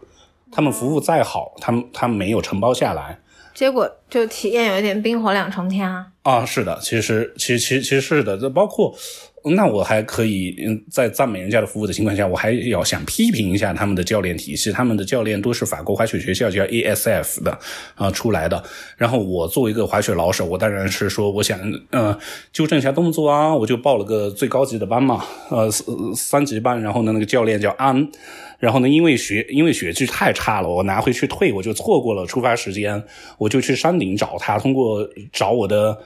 [0.52, 3.20] 他们服务再好，他们他们没有承包下来。
[3.54, 6.06] 结果就体验有一点冰火两重天啊。
[6.22, 8.96] 啊，是的，其实其实其实其实是的，这包括
[9.56, 17.58] 那我还可以嗯，在赞美人家的服务的情况下，我还要想批评一下他们的教练体系，他们的教练都是法国滑雪学校叫 ASF 的
[17.96, 18.64] 啊、出来的。
[18.98, 21.60] 然后我作为一个滑雪老手，我当然是说我想
[21.92, 22.18] 呃
[22.52, 28.10] 纠正一下动作啊，我就报了个最高级的班嘛，呃三三级班，然后呢那个教练叫安。
[28.60, 33.04] 然后呢，因为雪因为雪具太差了，我拿回去退，我就错过了出发时间，
[33.38, 35.98] 我就去山顶找他，通过找我的。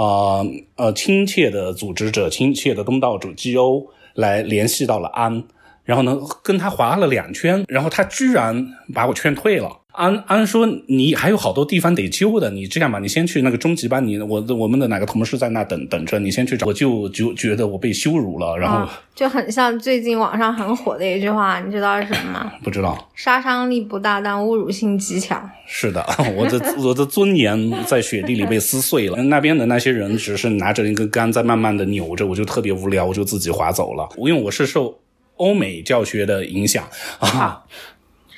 [0.00, 5.44] 呃呃亲切的组织者、亲切的东道主 GO 来联系到了安，
[5.84, 9.79] 然后呢跟他划了两圈，然后他居然把我劝退了。
[9.92, 22.52] 安安说：“你还有好多地方得救的，你这样吧，你先去那个中级班，你我我们的哪个同事在那等等着，你先去找。”我就就觉得我被羞辱了，然后、啊， 就很像最近网上很火的一句话，你知道是什么吗？
[22.62, 23.10] 不知道。
[23.14, 25.50] 杀伤力不大，但侮辱性极强。
[25.66, 26.04] 是的，
[26.36, 29.16] 我的我的尊严在雪地里被撕碎了。
[29.24, 34.08] 那边的那些人只是拿着一根杆在慢慢的扭着，我就特别无聊，我就自己划走了。
[34.18, 35.00] 因为我是受
[35.36, 36.84] 欧美教学的影响
[37.18, 37.64] 啊，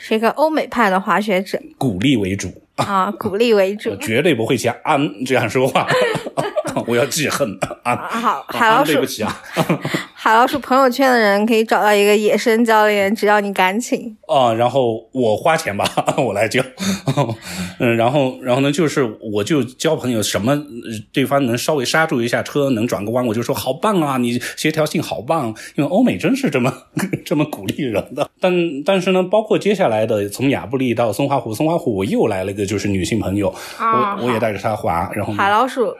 [0.04, 3.96] 是一个欧美派的滑雪者鼓励为主，啊，鼓励为主我。
[4.02, 5.86] 绝对不会像安这样说话。
[6.87, 7.58] 我要记恨。
[7.82, 9.42] 啊好，海安老鼠对不起啊。
[10.14, 14.16] 海老鼠朋友圈的人可以找到一个野生教练，只要你敢请。
[14.28, 15.85] 啊、然后我花钱吧，
[16.16, 16.62] 我来教，
[17.80, 20.61] 嗯，然后然后呢，就是我就交朋友，什么呃
[21.12, 26.72] 对方能稍微刹住一下车，能转个弯，我就说好棒啊，你协调性好棒，因为欧美真是这么
[27.24, 28.30] 这么鼓励人的。
[28.40, 28.52] 但
[28.85, 35.92] 但是呢，包括接下来的从亚布力到松花湖，松花湖我又来了一个就是女性朋友，啊我我也带着她滑，然后呢海老鼠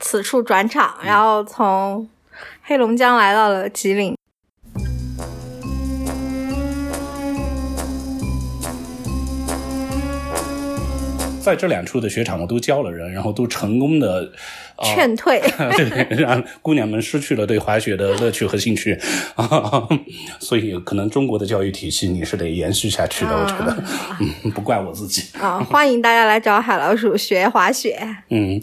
[0.00, 2.08] 此处转场，然后从
[2.62, 4.16] 黑龙江来到了吉林。
[11.40, 14.32] 在这两处的雪场我都教了人，然后都成功的。
[14.82, 15.40] 呃劝退，
[15.76, 18.98] 对，让姑娘们失去了对滑雪的乐趣和兴趣。
[19.36, 19.88] 啊，
[20.40, 23.84] 所以可能中国的教育体系你是得延续下去的，我觉得，
[24.20, 27.98] 嗯，不怪我自己，啊，欢迎大家来找海老鼠学滑雪，
[28.30, 28.60] 嗯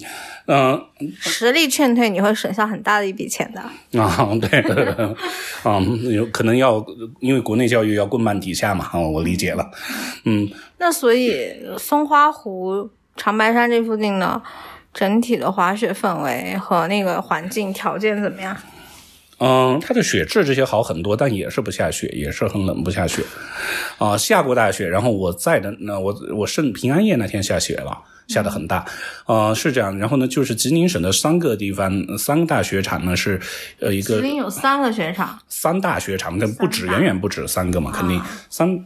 [0.48, 0.82] 嗯、
[1.20, 4.00] 实力劝退你会省下很大的一笔钱的。
[4.02, 4.60] 啊，对，
[5.64, 5.80] 啊，
[6.12, 6.84] 有可能要
[7.20, 9.72] 因为国内教育要棍棒底下嘛，啊，我理解了，
[10.26, 14.42] 嗯，那所以松花湖、长白山这附近呢，
[15.00, 18.54] 整体的滑雪氛围和那个环境条件怎么样？
[19.38, 23.24] 嗯，它的雪质这些好很多，但也是不下雪，也是很冷，不下雪。
[23.98, 27.98] 啊、下过大雪，然后我在的那我我圣平安夜那天下雪了，
[28.30, 28.86] 下的很大。
[29.26, 29.98] 呃，是这样。
[29.98, 33.39] 然后呢，就是吉林省的三个地方，呃三个大雪场呢是
[33.80, 38.86] 呃一个吉个林有三个雪场，三大雪场，但不止，远远不止三个嘛，肯定三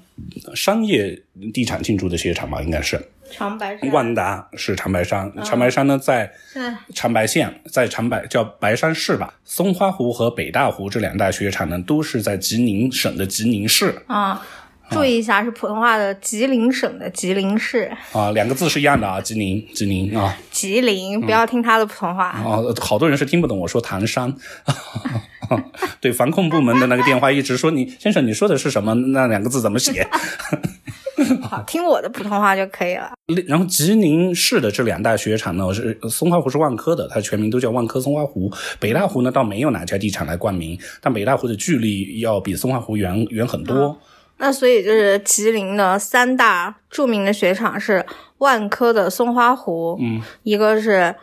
[0.56, 1.21] 商业
[1.53, 2.99] 地产进驻的雪场吧，应该是。
[3.32, 3.91] 长白山。
[3.91, 9.34] 万达是长白山，长白山呢在对长白县，在长白叫白山市吧。
[9.43, 14.45] 松花湖和北大湖这两大雪场呢，都是在吉林省的吉林市啊，
[14.89, 22.28] 注意一下，是普通话的吉林省的吉林市，啊，两个字是一样的啊，吉林吉林啊吉林，不要听他的普通话。
[22.28, 24.34] 啊，好多人是听不懂我说唐山。
[26.00, 28.93] 对防控部门的那个电话一直说你先生你说的是什么？
[28.93, 30.08] 那两个字怎么写？
[31.41, 33.12] 好，听我的普通话就可以了。
[33.48, 38.52] 然后吉林市的这两大雪场呢，是松花湖是万科的，它全名都叫万科松花湖。
[38.80, 43.98] 北大湖呢，倒没有哪家地产来冠名，但北大湖的距离要比松花湖远远很多。
[44.38, 48.06] 那所以就是吉林的三大著名的雪场是
[48.39, 51.15] 万科的松花湖，嗯，一个是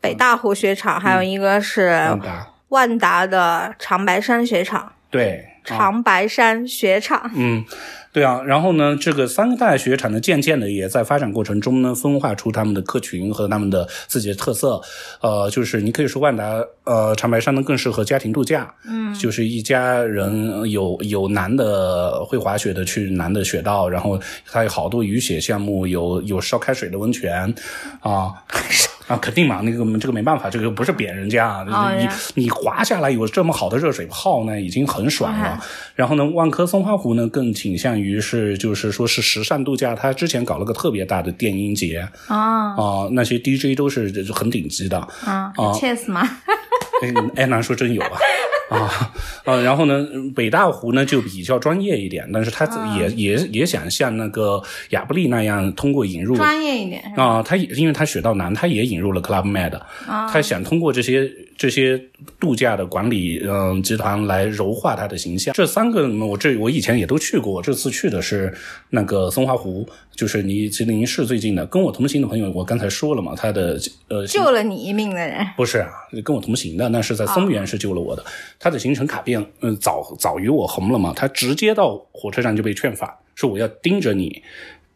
[0.00, 4.92] 北大湖雪场，还有一个是万达万达的长白山雪场。
[5.16, 7.64] 对，啊长白山雪场，嗯，
[8.12, 14.80] 对啊，然后呢，这个三个大雪场呢，渐渐的也在发展过程中呢，分化出他们的客群和他们的自己的特色。
[15.22, 24.20] 呃，就是你可以说万达，呃，长白山呢更适合家庭度假，嗯，就是一家人呃有有男的会滑雪的去男的雪道，然后
[24.52, 27.54] 它有好多雨雪项目，有有烧开水的温泉，
[28.00, 28.34] 啊。
[29.06, 32.08] 啊，肯定嘛，那个这个没办法，这个不是贬人家啊，你
[32.42, 35.62] 你滑下来有这么好的热水泡呢，已经很爽了。
[35.94, 44.98] 然后呢，万科松花湖呢更倾向于是就是说是时尚度假，它之前搞了个特别大的电音节啊啊、那些 DJ 都是很顶级的。
[45.24, 46.28] 啊，是 Chess 吗？
[47.02, 48.18] 哎，哎，难说真有啊。
[48.74, 49.12] 啊
[49.44, 52.66] 啊，然后呢，北大湖呢就比较专业一点，但是他
[52.98, 57.02] 也、也也想像那个亚布力那样，通过引入专业一点？
[57.16, 61.98] 啊，他也因为他雪道难，他也引入了 Club Med，、他想通过这些这些
[62.38, 65.54] 度假的管理嗯、集团来柔化他的形象。
[65.54, 68.52] 这三个我这我以前也都去过，这次去的是
[68.90, 71.64] 那个松花湖，就是离吉林市最近的。
[71.66, 75.90] 跟我同行的朋友，我刚才说了嘛，他的呃救了你一命的人，不是啊，
[76.24, 78.24] 跟我同行的，那是在松原是救了我的。
[78.58, 84.42] 他的行程卡片，嗯、早早于我红了嘛，他直接到火车站就被劝返，说我要盯着你，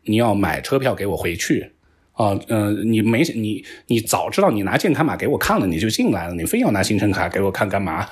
[0.04, 1.72] 你要买车票给我回去。
[2.20, 8.06] 啊，嗯、你没你你早知道你拿健康码给我看了，你就进来了，你非要拿行程卡给我看干嘛？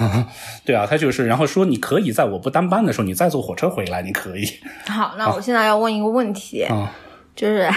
[0.64, 4.48] 对啊，他就是，然后说你可以在我不当班的时候，你再坐火车回来，你可以
[4.88, 6.90] 好，那我现在要问一个问题，啊。
[7.36, 7.68] 就是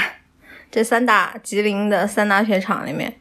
[0.70, 3.15] 这三大吉林的三大雪场里面，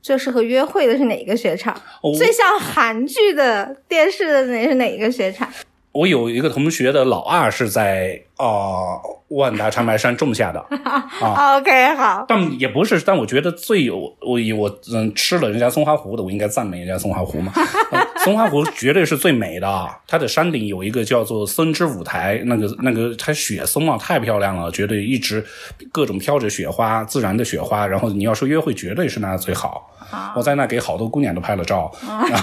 [0.00, 1.74] 最适合约会的是哪一个雪场？
[2.02, 5.48] 哦最像韩剧的电视的那是哪一个雪场？
[5.96, 10.60] 我有一个同学的老二是在啊、呃万达长白山种下的
[11.20, 17.52] 啊，OK，好，但也不是，但我觉得最有我我嗯吃了人家松花湖的，我应该赞美人家松花湖嘛。
[17.90, 25.44] 呃 松花湖绝对是最美的，啊，它的山顶有一个叫做森之舞台，那个那个它雪松啊太漂亮了，绝对一直
[25.90, 27.84] 各种飘着雪花，自然的雪花。
[27.84, 29.90] 然后你要说约会，绝对是那最好。
[30.36, 31.90] 我在那给好多姑娘都拍了照，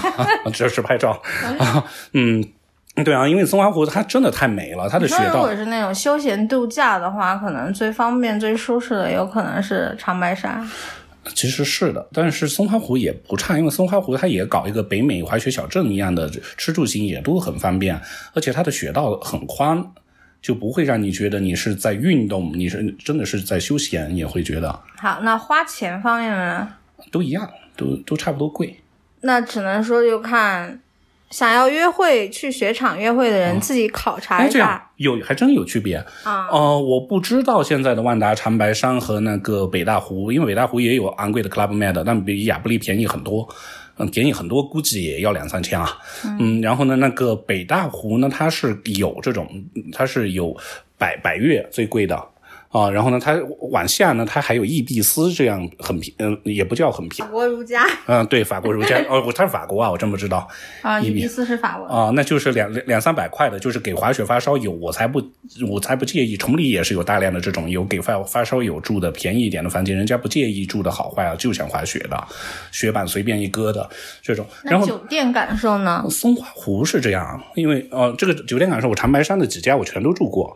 [0.52, 1.18] 这是拍照
[1.58, 1.82] 啊，
[2.12, 2.44] 嗯。
[3.02, 10.64] 对啊，因为松花湖它真的太美了，它的雪道如果是那种休闲度假的话，可能最方便、最舒适的有可能是长白山。
[11.34, 17.98] 其实是的，但是松花湖也不差，因为松花湖它也搞一个北美滑雪小镇一样的，吃住行也都很方便，
[18.34, 19.82] 而且它的雪道很宽，
[20.42, 26.68] 就不会让你觉得你是在运动，你是真的是在休闲，也会觉得好，那花钱方面呢？
[27.10, 28.78] 都一样，都都差不多贵。
[29.22, 30.78] 那只能说就看
[31.34, 34.90] 想要约会去雪场约会的人自己考察哎，一这样下。
[34.98, 43.48] 有还真有区别啊呃，我不知道现在的万达长白山和那个北大湖，因为北大湖也有昂贵的 Club Med，但比亚布力便宜很多。
[43.98, 45.98] 嗯，便宜很多，估计也要两三千啊。
[46.38, 49.48] 嗯，然后呢，那个北大湖呢，它是有这种，
[49.92, 50.56] 它是有
[50.96, 52.16] 百百越最贵的
[52.74, 52.90] 啊。
[52.90, 53.34] 然后呢，它
[53.70, 60.46] 往下呢，它还有易必斯这样很便，嗯、也不叫很便法，国如家嗯、对，法国如家哦，它是法国啊，我真不知道。
[60.82, 61.94] 啊，伊比斯是法国的。
[61.94, 65.22] 啊、那就是两两两三百块的，就是给滑雪发烧友，我才不
[65.70, 66.36] 我才不介意。
[66.36, 72.28] 崇礼也是有大量的这种有给发发烧友住的便宜一点的房间，人家不介意住的好坏啊，就想滑雪的，
[72.72, 73.88] 雪板随便一搁的
[74.20, 74.44] 这种。
[74.64, 76.04] 然后那酒店感受呢？
[76.10, 80.54] 松花湖是这样，因为呃，这个酒店感受我长白山的几家我全都住过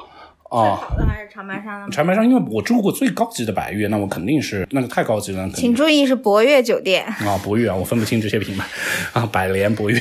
[0.49, 0.77] 啊。
[0.77, 1.89] 好的还是长白山的吗？
[1.91, 7.05] 长白山，因为我住过最高级的百悦，那我肯定是那个太高级了，请注意是博悦酒店。
[7.05, 8.67] 啊，博悦啊，我分不清这些品牌
[9.13, 10.01] 啊，百联、博 悦、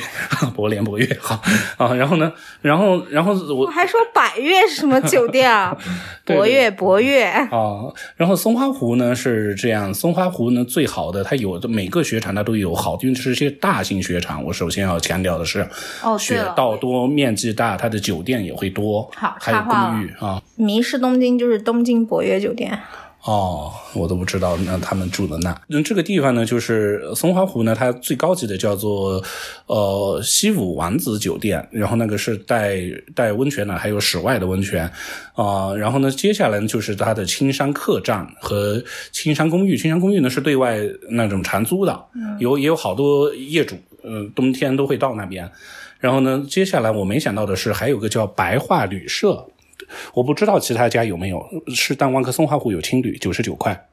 [0.54, 1.40] 博联、博悦，好
[1.76, 1.94] 啊。
[1.94, 2.32] 然后呢，
[2.62, 5.76] 然后然后我我还说百悦是什么酒店啊？
[6.24, 7.24] 对博悦，博悦。
[7.24, 14.42] 啊，然后松花湖呢是这样，松花湖呢最好的，它有的每个雪场它都有好，因为这是些大型雪场。
[14.44, 15.66] 我首先要强调的是，
[16.02, 20.37] 哦，雪，道多，面积大，它的酒店也会多，好还有公寓啊。
[20.56, 22.78] 迷失东京就是东京博悦酒店。
[23.24, 29.22] 哦，我都不知道，那他们住的那，那，这个地方呢，就是呃松花湖呢，它最高级的叫做
[29.66, 32.78] 呃西武王子酒店，然后那个是带
[33.16, 34.88] 带温泉的，还有室外的温泉，
[35.34, 40.78] 啊、然后呢，接下来呢就是它的青山客栈和青山公寓，青山公寓呢是对外
[41.10, 42.04] 那种长租的，
[42.38, 45.50] 有也有好多业主，呃，冬天都会到那边。
[45.98, 49.44] 然后呢，接下来我没想到的是，还有个叫白桦旅社，
[50.14, 53.86] 我不知道其他家有没有，是但万科松花湖有青旅，九十九块，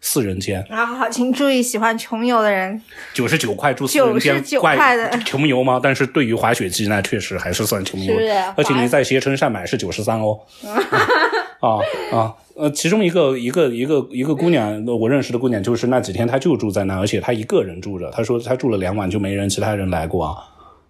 [0.00, 2.80] 四人间，然后好，请注意，喜欢穷游的人，
[3.12, 5.80] 九十九块住四人间，99怪块的穷游吗？
[5.82, 8.14] 但是对于滑雪机，那确实还是算穷游，
[8.56, 10.40] 而且你在携程上买是九十三哦。
[11.60, 11.78] 啊
[12.10, 18.10] 啊呃，其中一个一个一个一个姑娘，我认识的姑娘，就是那几天她就住在那，而且她一个人住着。
[18.10, 20.36] 她说她住了两晚就没人，其他人来过啊，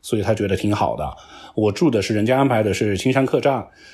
[0.01, 1.17] 所以她觉得挺好的。
[1.61, 3.53] 我住的是人家安排的是青山客栈，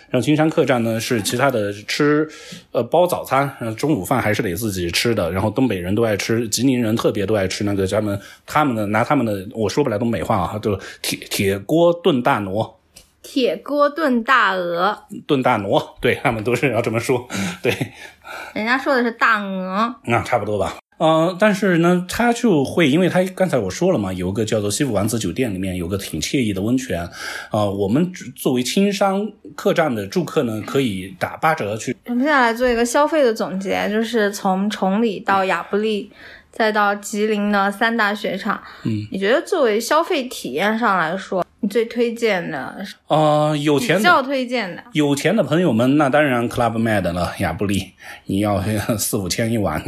[0.08, 2.28] 然后青山客栈呢是其他的吃，
[2.70, 5.32] 呃包早餐，然后中午饭还是得自己吃的。
[5.32, 12.78] 然后东北人都爱吃，吉林人特别都爱吃那个咱们他们的拿他们的我说不来东北话啊，就铁铁锅炖大挪，
[13.22, 14.96] 铁锅炖大鹅，
[15.26, 17.28] 炖大挪，对他们都是要这么说，
[17.60, 17.72] 对，
[18.54, 19.96] 人家说的是大鹅。
[20.04, 20.76] 那差不多吧。
[20.98, 27.02] 呃，但是呢，他就会，因为他刚才我说了嘛，有一个叫做西府王子酒店，里面有个挺惬意的温泉，
[27.50, 31.94] 啊、我们作为青商客栈的住客呢，可以打八折去。
[32.06, 36.10] 我们接下来做一个消费的总结，就是从崇礼到亚布力，
[36.50, 38.58] 再到吉林的三大雪场。
[38.84, 42.76] 嗯，你觉得作为消费体验上来说，你最推荐的、
[43.08, 44.80] 呃，有钱比较推荐的？
[44.92, 47.90] 有钱的朋友们，那当然 Club Med 了，亚布力，
[48.26, 48.62] 你要
[48.96, 49.82] 四五千一晚，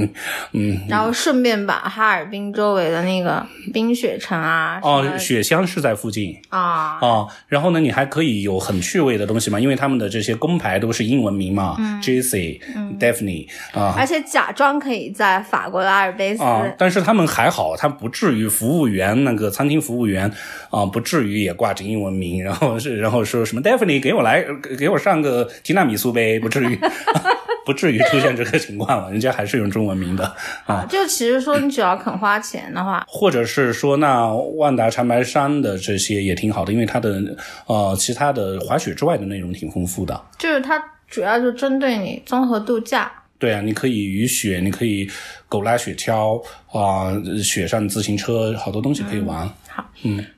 [0.52, 6.36] 嗯，然后顺便把哈尔滨周围的那个冰雪城啊，什哦，雪乡是在附近。
[6.48, 12.60] 啊，啊、然后呢，你还可以有很趣味的东西嘛，因为他们的这些工牌都是英文名嘛、嗯 j e s s e
[12.98, 20.28] Daphne 啊、而且假装可以在法国的阿尔卑斯，啊，但是他们还好，他不至于服务员那个餐厅服务员
[20.70, 26.78] 啊，不至于也挂着英文名， 然后是然后说什么 Daphne 给我来给给我上个提纳米苏呗， 不至于
[27.64, 30.24] 不至于出现这个情况了，人家还是用中文名的
[30.64, 30.86] 啊。
[30.88, 37.22] 就其实说你只要肯花钱的话，或者是说，那万达长白山的这些也挺好的，因为它的
[37.66, 40.18] 呃其他的滑雪之外的内容挺丰富的。
[40.38, 43.12] 就是它主要就针对你综合度假。
[43.38, 45.08] 对啊，你可以雨雪，你可以
[45.46, 46.42] 狗拉雪橇
[46.72, 47.12] 啊、
[47.44, 49.48] 雪上自行车，好多东西可以玩。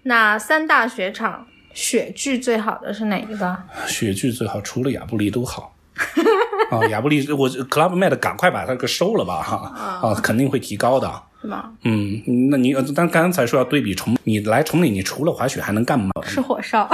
[0.03, 3.57] 那三大雪场雪具最好的是哪一个？
[3.87, 5.75] 雪具最好，除了亚布力都好。
[6.71, 10.01] 啊，亚布力，我 Club Med 赶快把它给收了吧哈！
[10.03, 11.23] 啊，肯定会提高的。
[11.43, 11.73] 是吗？
[11.85, 16.11] 嗯，那你呃但刚才说要对比崇，你来崇礼，你除了滑雪还能干嘛？
[16.25, 16.89] 是火烧。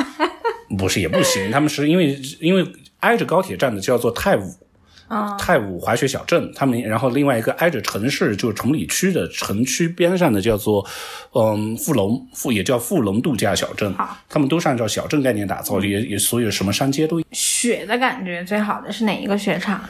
[0.78, 2.66] 不是也不行，他们是因为因为
[3.00, 4.54] 挨着高铁站的叫做泰武。
[5.08, 10.84] 啊、泰武滑雪小镇，他们然后另外一个挨着城市，就是崇礼区的城区边上的叫做，
[11.32, 13.92] 嗯，富隆富也叫富隆度假小镇。
[13.94, 17.22] 好，他们都是按照小镇概念打造，也也所有什么山街都。
[17.32, 19.80] 雪的感觉最好的是哪一个雪场？
[19.82, 19.88] 嗯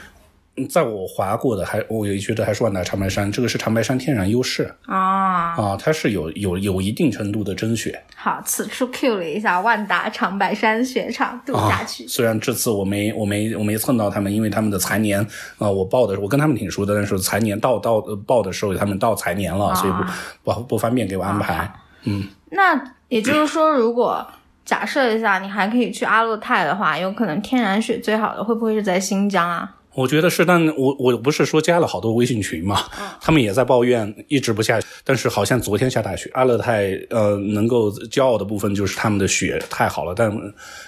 [0.69, 5.55] 在我滑过的还我也觉得还是万达长白山，这个是长白山天然优势啊？
[5.57, 12.07] 啊，它是有有有一定程度的真雪好，此处 Q 了一下万达长白山雪场度假啊区。。
[12.09, 15.21] 虽然这次我没我没我没蹭到他们，因为他们的财年
[15.59, 21.71] 啊、我报的我跟他们挺熟的，但是财年到到呃报的时候他们到财年了，所以不不不方便给我安排。
[22.05, 24.27] 嗯那也就是说，如果
[24.65, 29.75] 假设一下，你还可以去阿勒泰的话，有可能天然雪最好的会不会是在新疆啊？
[29.97, 32.85] 我觉得是，但我我不是说加了好多微信群嘛，
[33.19, 36.31] 他们也在抱怨一直不下，但是好像昨天下大雪。
[36.35, 40.31] 阿勒泰呃能够骄傲的部分就是他们的雪太好了，但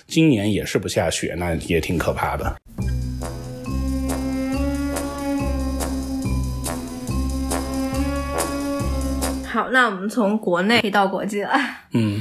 [0.06, 2.54] 今年也是不下雪，那也挺可怕的。
[9.46, 11.58] 好，那我们从国内可以到国际了。
[11.94, 12.20] 嗯，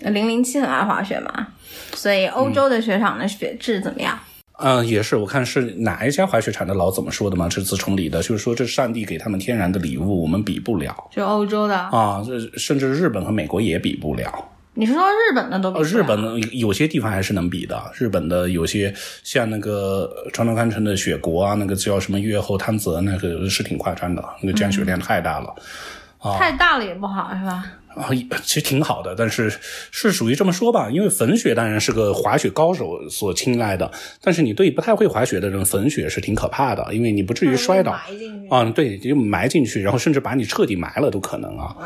[0.00, 1.48] 零零七很爱滑雪嘛，
[1.92, 4.18] 所以欧洲的雪场的雪质怎么样？
[4.18, 4.29] 嗯、
[4.84, 7.48] 也是，我看是哪一家滑雪场的老怎么说的嘛？
[7.48, 14.32] 这自崇礼的，就是说这是上帝给他们天然的礼物，我们比不了就欧洲的，啊，这甚至日本和美国也比不了。
[14.74, 17.90] 你是说日本的都比呃，不了日本的有些地方还是能比的。
[17.94, 18.94] 日本的有些
[19.24, 25.54] 像那个川端康成的雪国啊，那个叫什么越后汤泽，那个是挺夸张的，那个降雪量太大了。
[26.38, 27.64] 太大了也不好是吧？
[27.96, 28.08] 啊，
[28.42, 29.52] 其实挺好的，但是
[29.90, 33.90] 是属于这么说吧，因为粉雪当然是个滑雪高手所青睐的，
[34.22, 37.92] 但是你对不太会滑雪的人，粉雪是挺可怕的，因为你不至于摔倒。
[37.92, 38.48] 埋进去。
[38.48, 41.76] 啊，对，就埋进去，然后甚至把你彻底埋了都可能啊。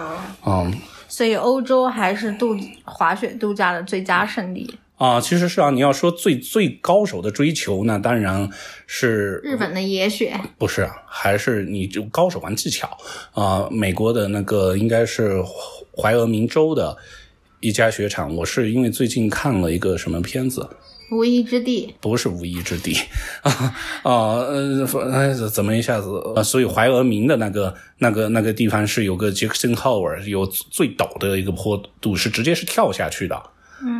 [0.46, 0.72] 嗯
[1.06, 4.74] 所以欧洲还是度滑雪度假的最佳胜地。
[4.96, 8.48] 啊，其实是啊，你要说最最高手的追求那，当然
[8.86, 12.88] 是日本的野雪，不是啊，还是你就高手玩技巧
[13.32, 15.40] 啊、美国的那个应该是
[15.96, 16.96] 怀俄明州的
[17.60, 20.68] 一家雪场，我是因为最近看了一个什么片子，
[21.10, 21.94] 无依之地。
[22.00, 22.96] 不是无依之地
[23.42, 23.50] 啊
[24.02, 26.42] 啊呃哎怎么一下子啊？
[26.42, 33.42] 所以怀俄明的那个那个那个地方是有个杰克森浩尔有最陡的一个坡度，是直接是跳下去的。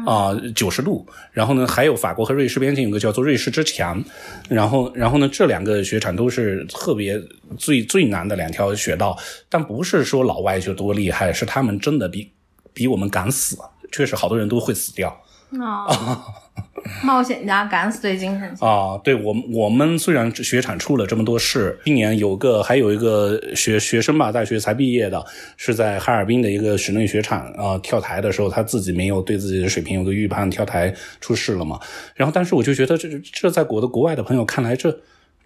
[0.07, 4.03] 啊，九十度，然后呢，还有法国和瑞士边境有个叫做瑞士之墙，
[4.49, 7.21] 然后，然后呢，这两个雪场都是特别
[7.59, 9.19] 最最难的两条雪道，
[9.49, 12.31] 但不是说老外就多厉害，是他们真的比
[12.73, 13.57] 比我们敢死，
[13.93, 15.15] 确实好多人都会死掉。
[15.51, 16.23] 哦，
[17.05, 18.49] 冒险家敢死队精神。
[18.61, 25.25] 啊，对我我们虽然雪场出了这么多事，今年有个还有一个学学生吧，大学才毕业的，
[25.57, 31.79] 是在哈尔滨的一个室内雪场啊、跳台的时候，他自己没有对自己的水平有个预判，跳台出事了嘛。
[32.15, 34.91] 然后，但是我就觉得这这在国的国外的朋友看来，这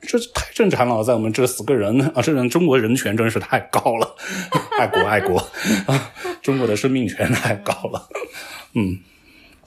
[0.00, 4.16] 这太正常了，在我们这死个人啊，这人中国人权真是太高了，
[4.78, 5.36] 爱国爱国
[5.86, 8.08] 啊， 中国的生命权太高了。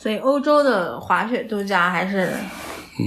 [0.01, 2.33] 所以欧洲的滑雪度假还是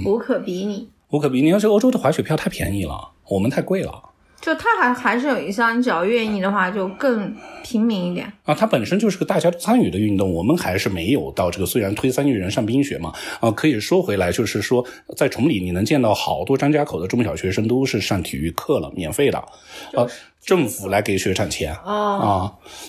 [0.07, 0.89] 无可比拟。
[1.11, 4.11] 无可比拟，而且欧洲的滑雪票太便宜了，我们太贵了。
[4.41, 7.35] 就它还还是有一项，你只要愿意的话，就更
[7.65, 8.33] 平民一点。
[8.45, 11.67] 啊，它本身就是个大家参与的运动，我们还是没有到这个。
[11.67, 14.85] 虽然推三亿人上冰雪嘛，啊，可以说回来，就是说
[15.17, 20.07] 在崇礼你能见到好多张家口的中小学生都是上体育课了，免费的，啊，
[20.45, 22.29] 政府来给雪场钱哦，啊，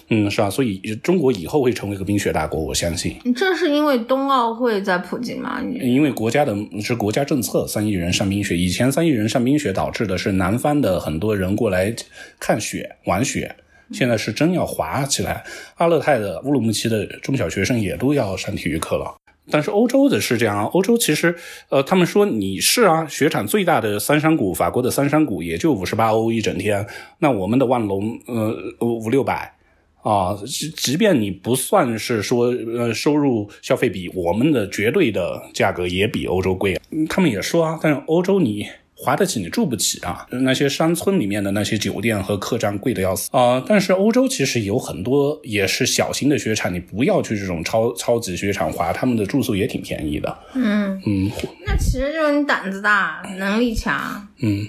[0.10, 5.62] 嗯，是吧，所以中国以后会成为一个冰雪大国，我相信，这是因为冬奥会在普及吗？
[5.62, 11.94] 你因为国家的是国家政策，三亿人上冰雪，以前三亿人上冰雪导致的是南方的很多人过来
[12.40, 13.56] 看雪玩雪。
[13.92, 15.44] 现在是真要滑起来，
[15.76, 19.16] 阿勒泰的乌鲁木齐的中小学生也都要上体育课了。
[19.52, 21.36] 但是欧洲的是这样啊，欧洲其实，
[21.70, 26.86] 呃，他们说你是啊，雪场最大的三山谷，法国的三山谷也就五十八欧一整天，
[27.20, 29.54] 那我们的万隆，呃，五六百，
[30.02, 38.68] 啊，即即便你不算是说呃收入消费比我们的绝对的价格也比欧洲贵，嗯他们也说啊，但是欧洲你
[38.98, 43.30] 花得起你住不起啊，那些山村里面的那些酒店和客栈贵的要死。
[43.34, 50.38] 啊、但是欧洲其实有很多也是小型的雪场，你不要去这种超超级雪场滑，他们的住宿也挺便宜的。
[50.54, 51.30] 嗯，嗯。
[51.66, 54.66] 那其实就是你胆子大，能力强，嗯，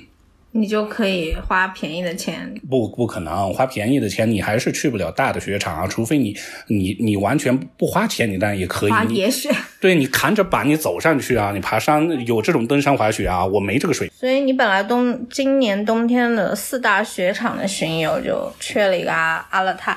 [0.56, 2.54] 你就可以花便宜的钱。
[2.68, 6.36] 不不可能，花便宜的钱你还是去不了大的雪场啊，除非你
[6.68, 8.90] 你你完全不花钱，你当然也可以。
[8.90, 9.50] 你花野雪，
[9.80, 14.10] 对你扛着板你走上去啊，你爬山有这种登山滑雪啊，我没这个水。
[14.14, 19.96] 所以你本来冬今年冬天的四大雪场的巡游就缺了一个阿阿勒泰，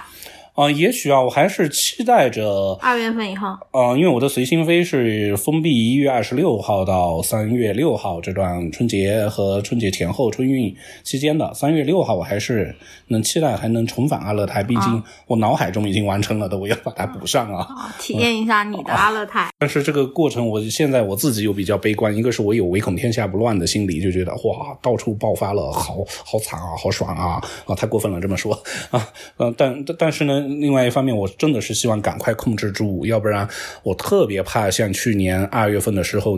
[0.59, 3.47] 啊、也许啊，我还是期待着二月份以后。
[3.71, 11.53] 呃，因为我的随心飞是封闭一月二十六号到三月六号这段春节和春节前后春运期间的。
[11.53, 12.75] 三月六号我还是
[13.07, 17.61] 能期待还能重返阿勒泰，毕竟我脑海中已经完成了的，我要把它补上啊。
[17.61, 19.47] 啊，体验一下你的阿勒泰。
[19.57, 28.53] 但是这个过程，我现在我自己又比较悲观，一个是我有唯恐天下不乱的心理，就觉得哇，到处爆发了，好好惨啊，好爽啊，啊，太过分了这么说
[28.91, 29.07] 啊，
[29.37, 33.47] 呃，但但但是呢，另外一方面，我真的是希望赶快控制住，要不然
[33.83, 36.37] 我特别怕像去年二月份的时候，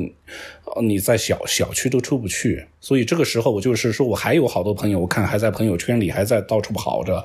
[0.65, 7.23] 呃你在小小区都出不去，所以这个时候我就是说我还有好多朋友，我看还在朋友圈里还在到处跑着，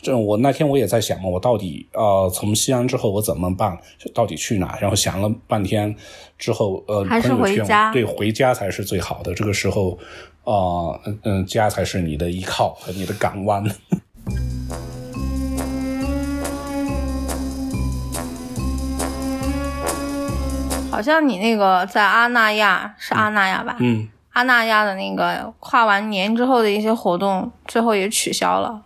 [0.00, 3.78] 这我那天我也在想嘛，我到底呃从西安之后我怎么办，
[4.14, 4.78] 到底去哪？
[4.80, 5.94] 然后想了半天
[6.38, 9.34] 之后，呃，还是朋友圈回家对，回家才是最好的。
[9.34, 9.98] 这个时候，
[10.44, 13.64] 啊、嗯、嗯，家才是你的依靠和你的港湾。
[20.96, 23.76] 好像你那个在阿那亚是阿那亚吧？
[23.80, 28.80] 嗯，阿那亚的那个跨完年之后的一些活动，最后也取消了。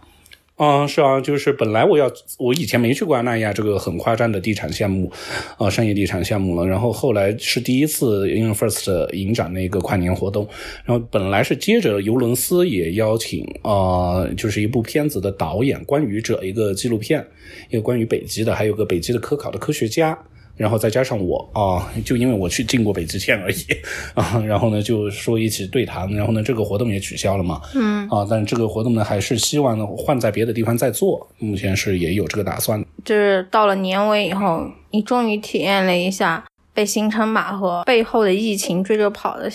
[0.57, 5.09] 嗯，是啊，就是本来我要，我以前没去过阿那亚这个很夸张的地产项目，
[5.57, 6.67] 啊、商业地产项目了。
[6.67, 10.49] 然后后来是第一次 InFirst 影展那个跨年活动，
[10.85, 17.25] 然后本来是接着尤伦斯也邀请，呃，就是一部片子的导演关于者一个纪录片，
[17.69, 20.19] 一个关于北极的，还有个北极的科考的科学家。
[20.61, 23.65] 然后再加上我啊、就因为我去进过北极线而已
[24.13, 32.85] 啊，然后呢就说一起对谈，然后呢这个活动也取消了嘛，嗯啊，但这个活动呢还是希望呢换在别的地方再做，目前是也有这个打算。
[33.07, 36.45] 就是到了年尾以后，你终于体验了一下
[36.75, 39.51] 被行程码和背后的疫情追着跑的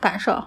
[0.00, 0.42] 感受。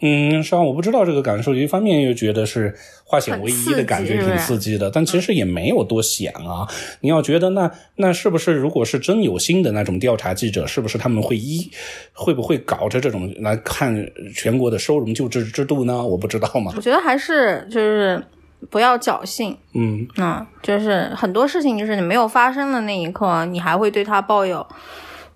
[0.00, 2.74] 嗯，实际上我不知道这个感受，一方面又觉得是
[3.04, 6.68] 化险为夷的感觉，挺刺激的，但其实也没有多险啊。
[7.00, 11.70] 你要觉得那那是不是如果是真有心的那种调查记者，是不是他们会一
[12.12, 16.02] 会不会搞着这种来看全国的收容救治制度呢？
[16.02, 16.80] 我不知道嘛我。
[16.82, 18.22] 觉得还是就是
[18.68, 24.66] 不要侥幸，嗯嗯，就是很多事情，就是你没有发生的那一刻，你还会对他抱有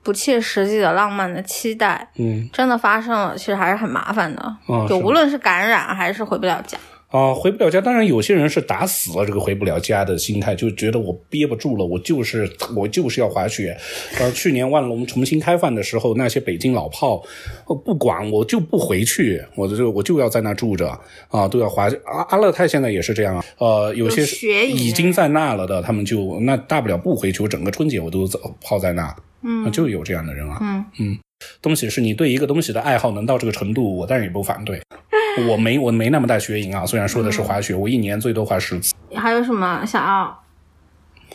[0.02, 2.08] 不切实际的浪漫的期待。
[2.16, 6.78] 嗯真的发生了，其实还是很麻烦的，哦就无论是感染还是回不了家。
[7.10, 7.80] 啊、回不了家。
[7.80, 12.46] 当然，有些人是打死了这个回不了家的心态，就觉得我憋不住了，我就是
[12.76, 13.74] 我就是要滑雪。
[14.20, 17.22] 呃，去年万隆重新开放的时候，那些北京老炮，
[17.66, 20.90] 呃不管我就不回去，我就我就要在那住着
[21.30, 21.88] 啊、都要滑。
[22.04, 28.28] 阿阿勒泰现在也是这样啊，呃，有些雪已经在那了的，他们就那大不了不回去，我整个春节我都
[28.62, 31.18] 泡在那，嗯，就有这样的人啊，嗯嗯。
[31.62, 34.82] 东西是你对一个东西的爱好能到这个程度，我当然也不反对。
[35.48, 40.42] 我没我没那么大学瘾啊，虽然说的是滑雪，我一年最多滑十次还有什么想要？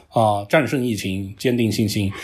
[0.10, 2.12] 啊，战胜疫情，坚定信心。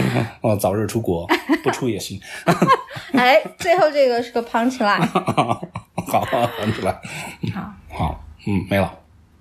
[0.42, 1.26] 哦，早日出国，
[1.62, 2.20] 不出也行。
[3.12, 5.06] 哎，最后这个是个 punch line。
[5.06, 6.20] 好，
[6.58, 7.00] 很出来。
[7.54, 8.98] 好，好，嗯，没了。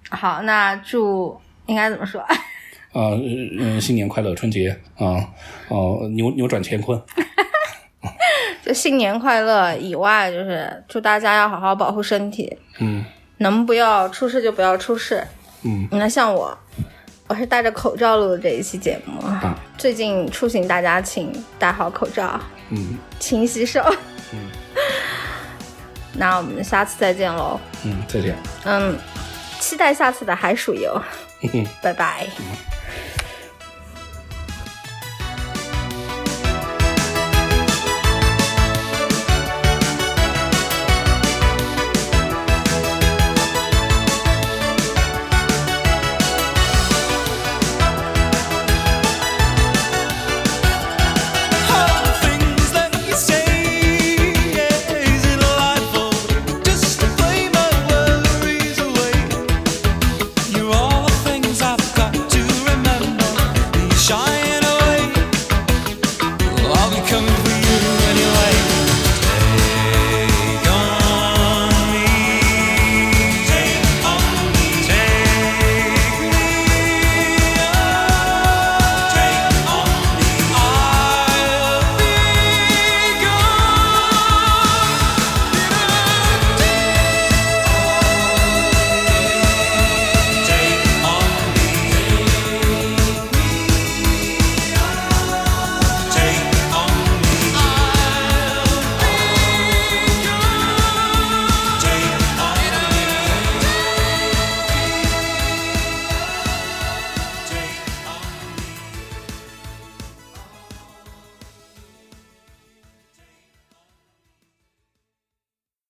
[0.10, 2.24] 好，那祝应该怎么说？
[2.94, 3.20] 呃，
[3.60, 5.28] 嗯，新年快乐，春节啊，
[5.70, 7.00] 哦、扭扭转乾坤。
[8.66, 13.04] 就新年快乐以外，就是祝大家要好好保护身体，嗯
[13.38, 15.24] 能不要出事就不要出事。
[15.64, 16.58] 嗯，那像我，
[17.28, 19.20] 我是戴着口罩录的这一期节目。
[19.26, 23.82] 啊最近出行大家请戴好口罩，嗯勤洗手。
[24.34, 24.40] 嗯
[26.14, 27.60] 那我们下次再见喽。
[27.86, 28.36] 嗯，再见。
[28.66, 28.98] 嗯，
[29.60, 31.02] 期待下次的海鼠游。
[31.54, 32.28] 嗯拜拜。
[32.40, 32.69] 嗯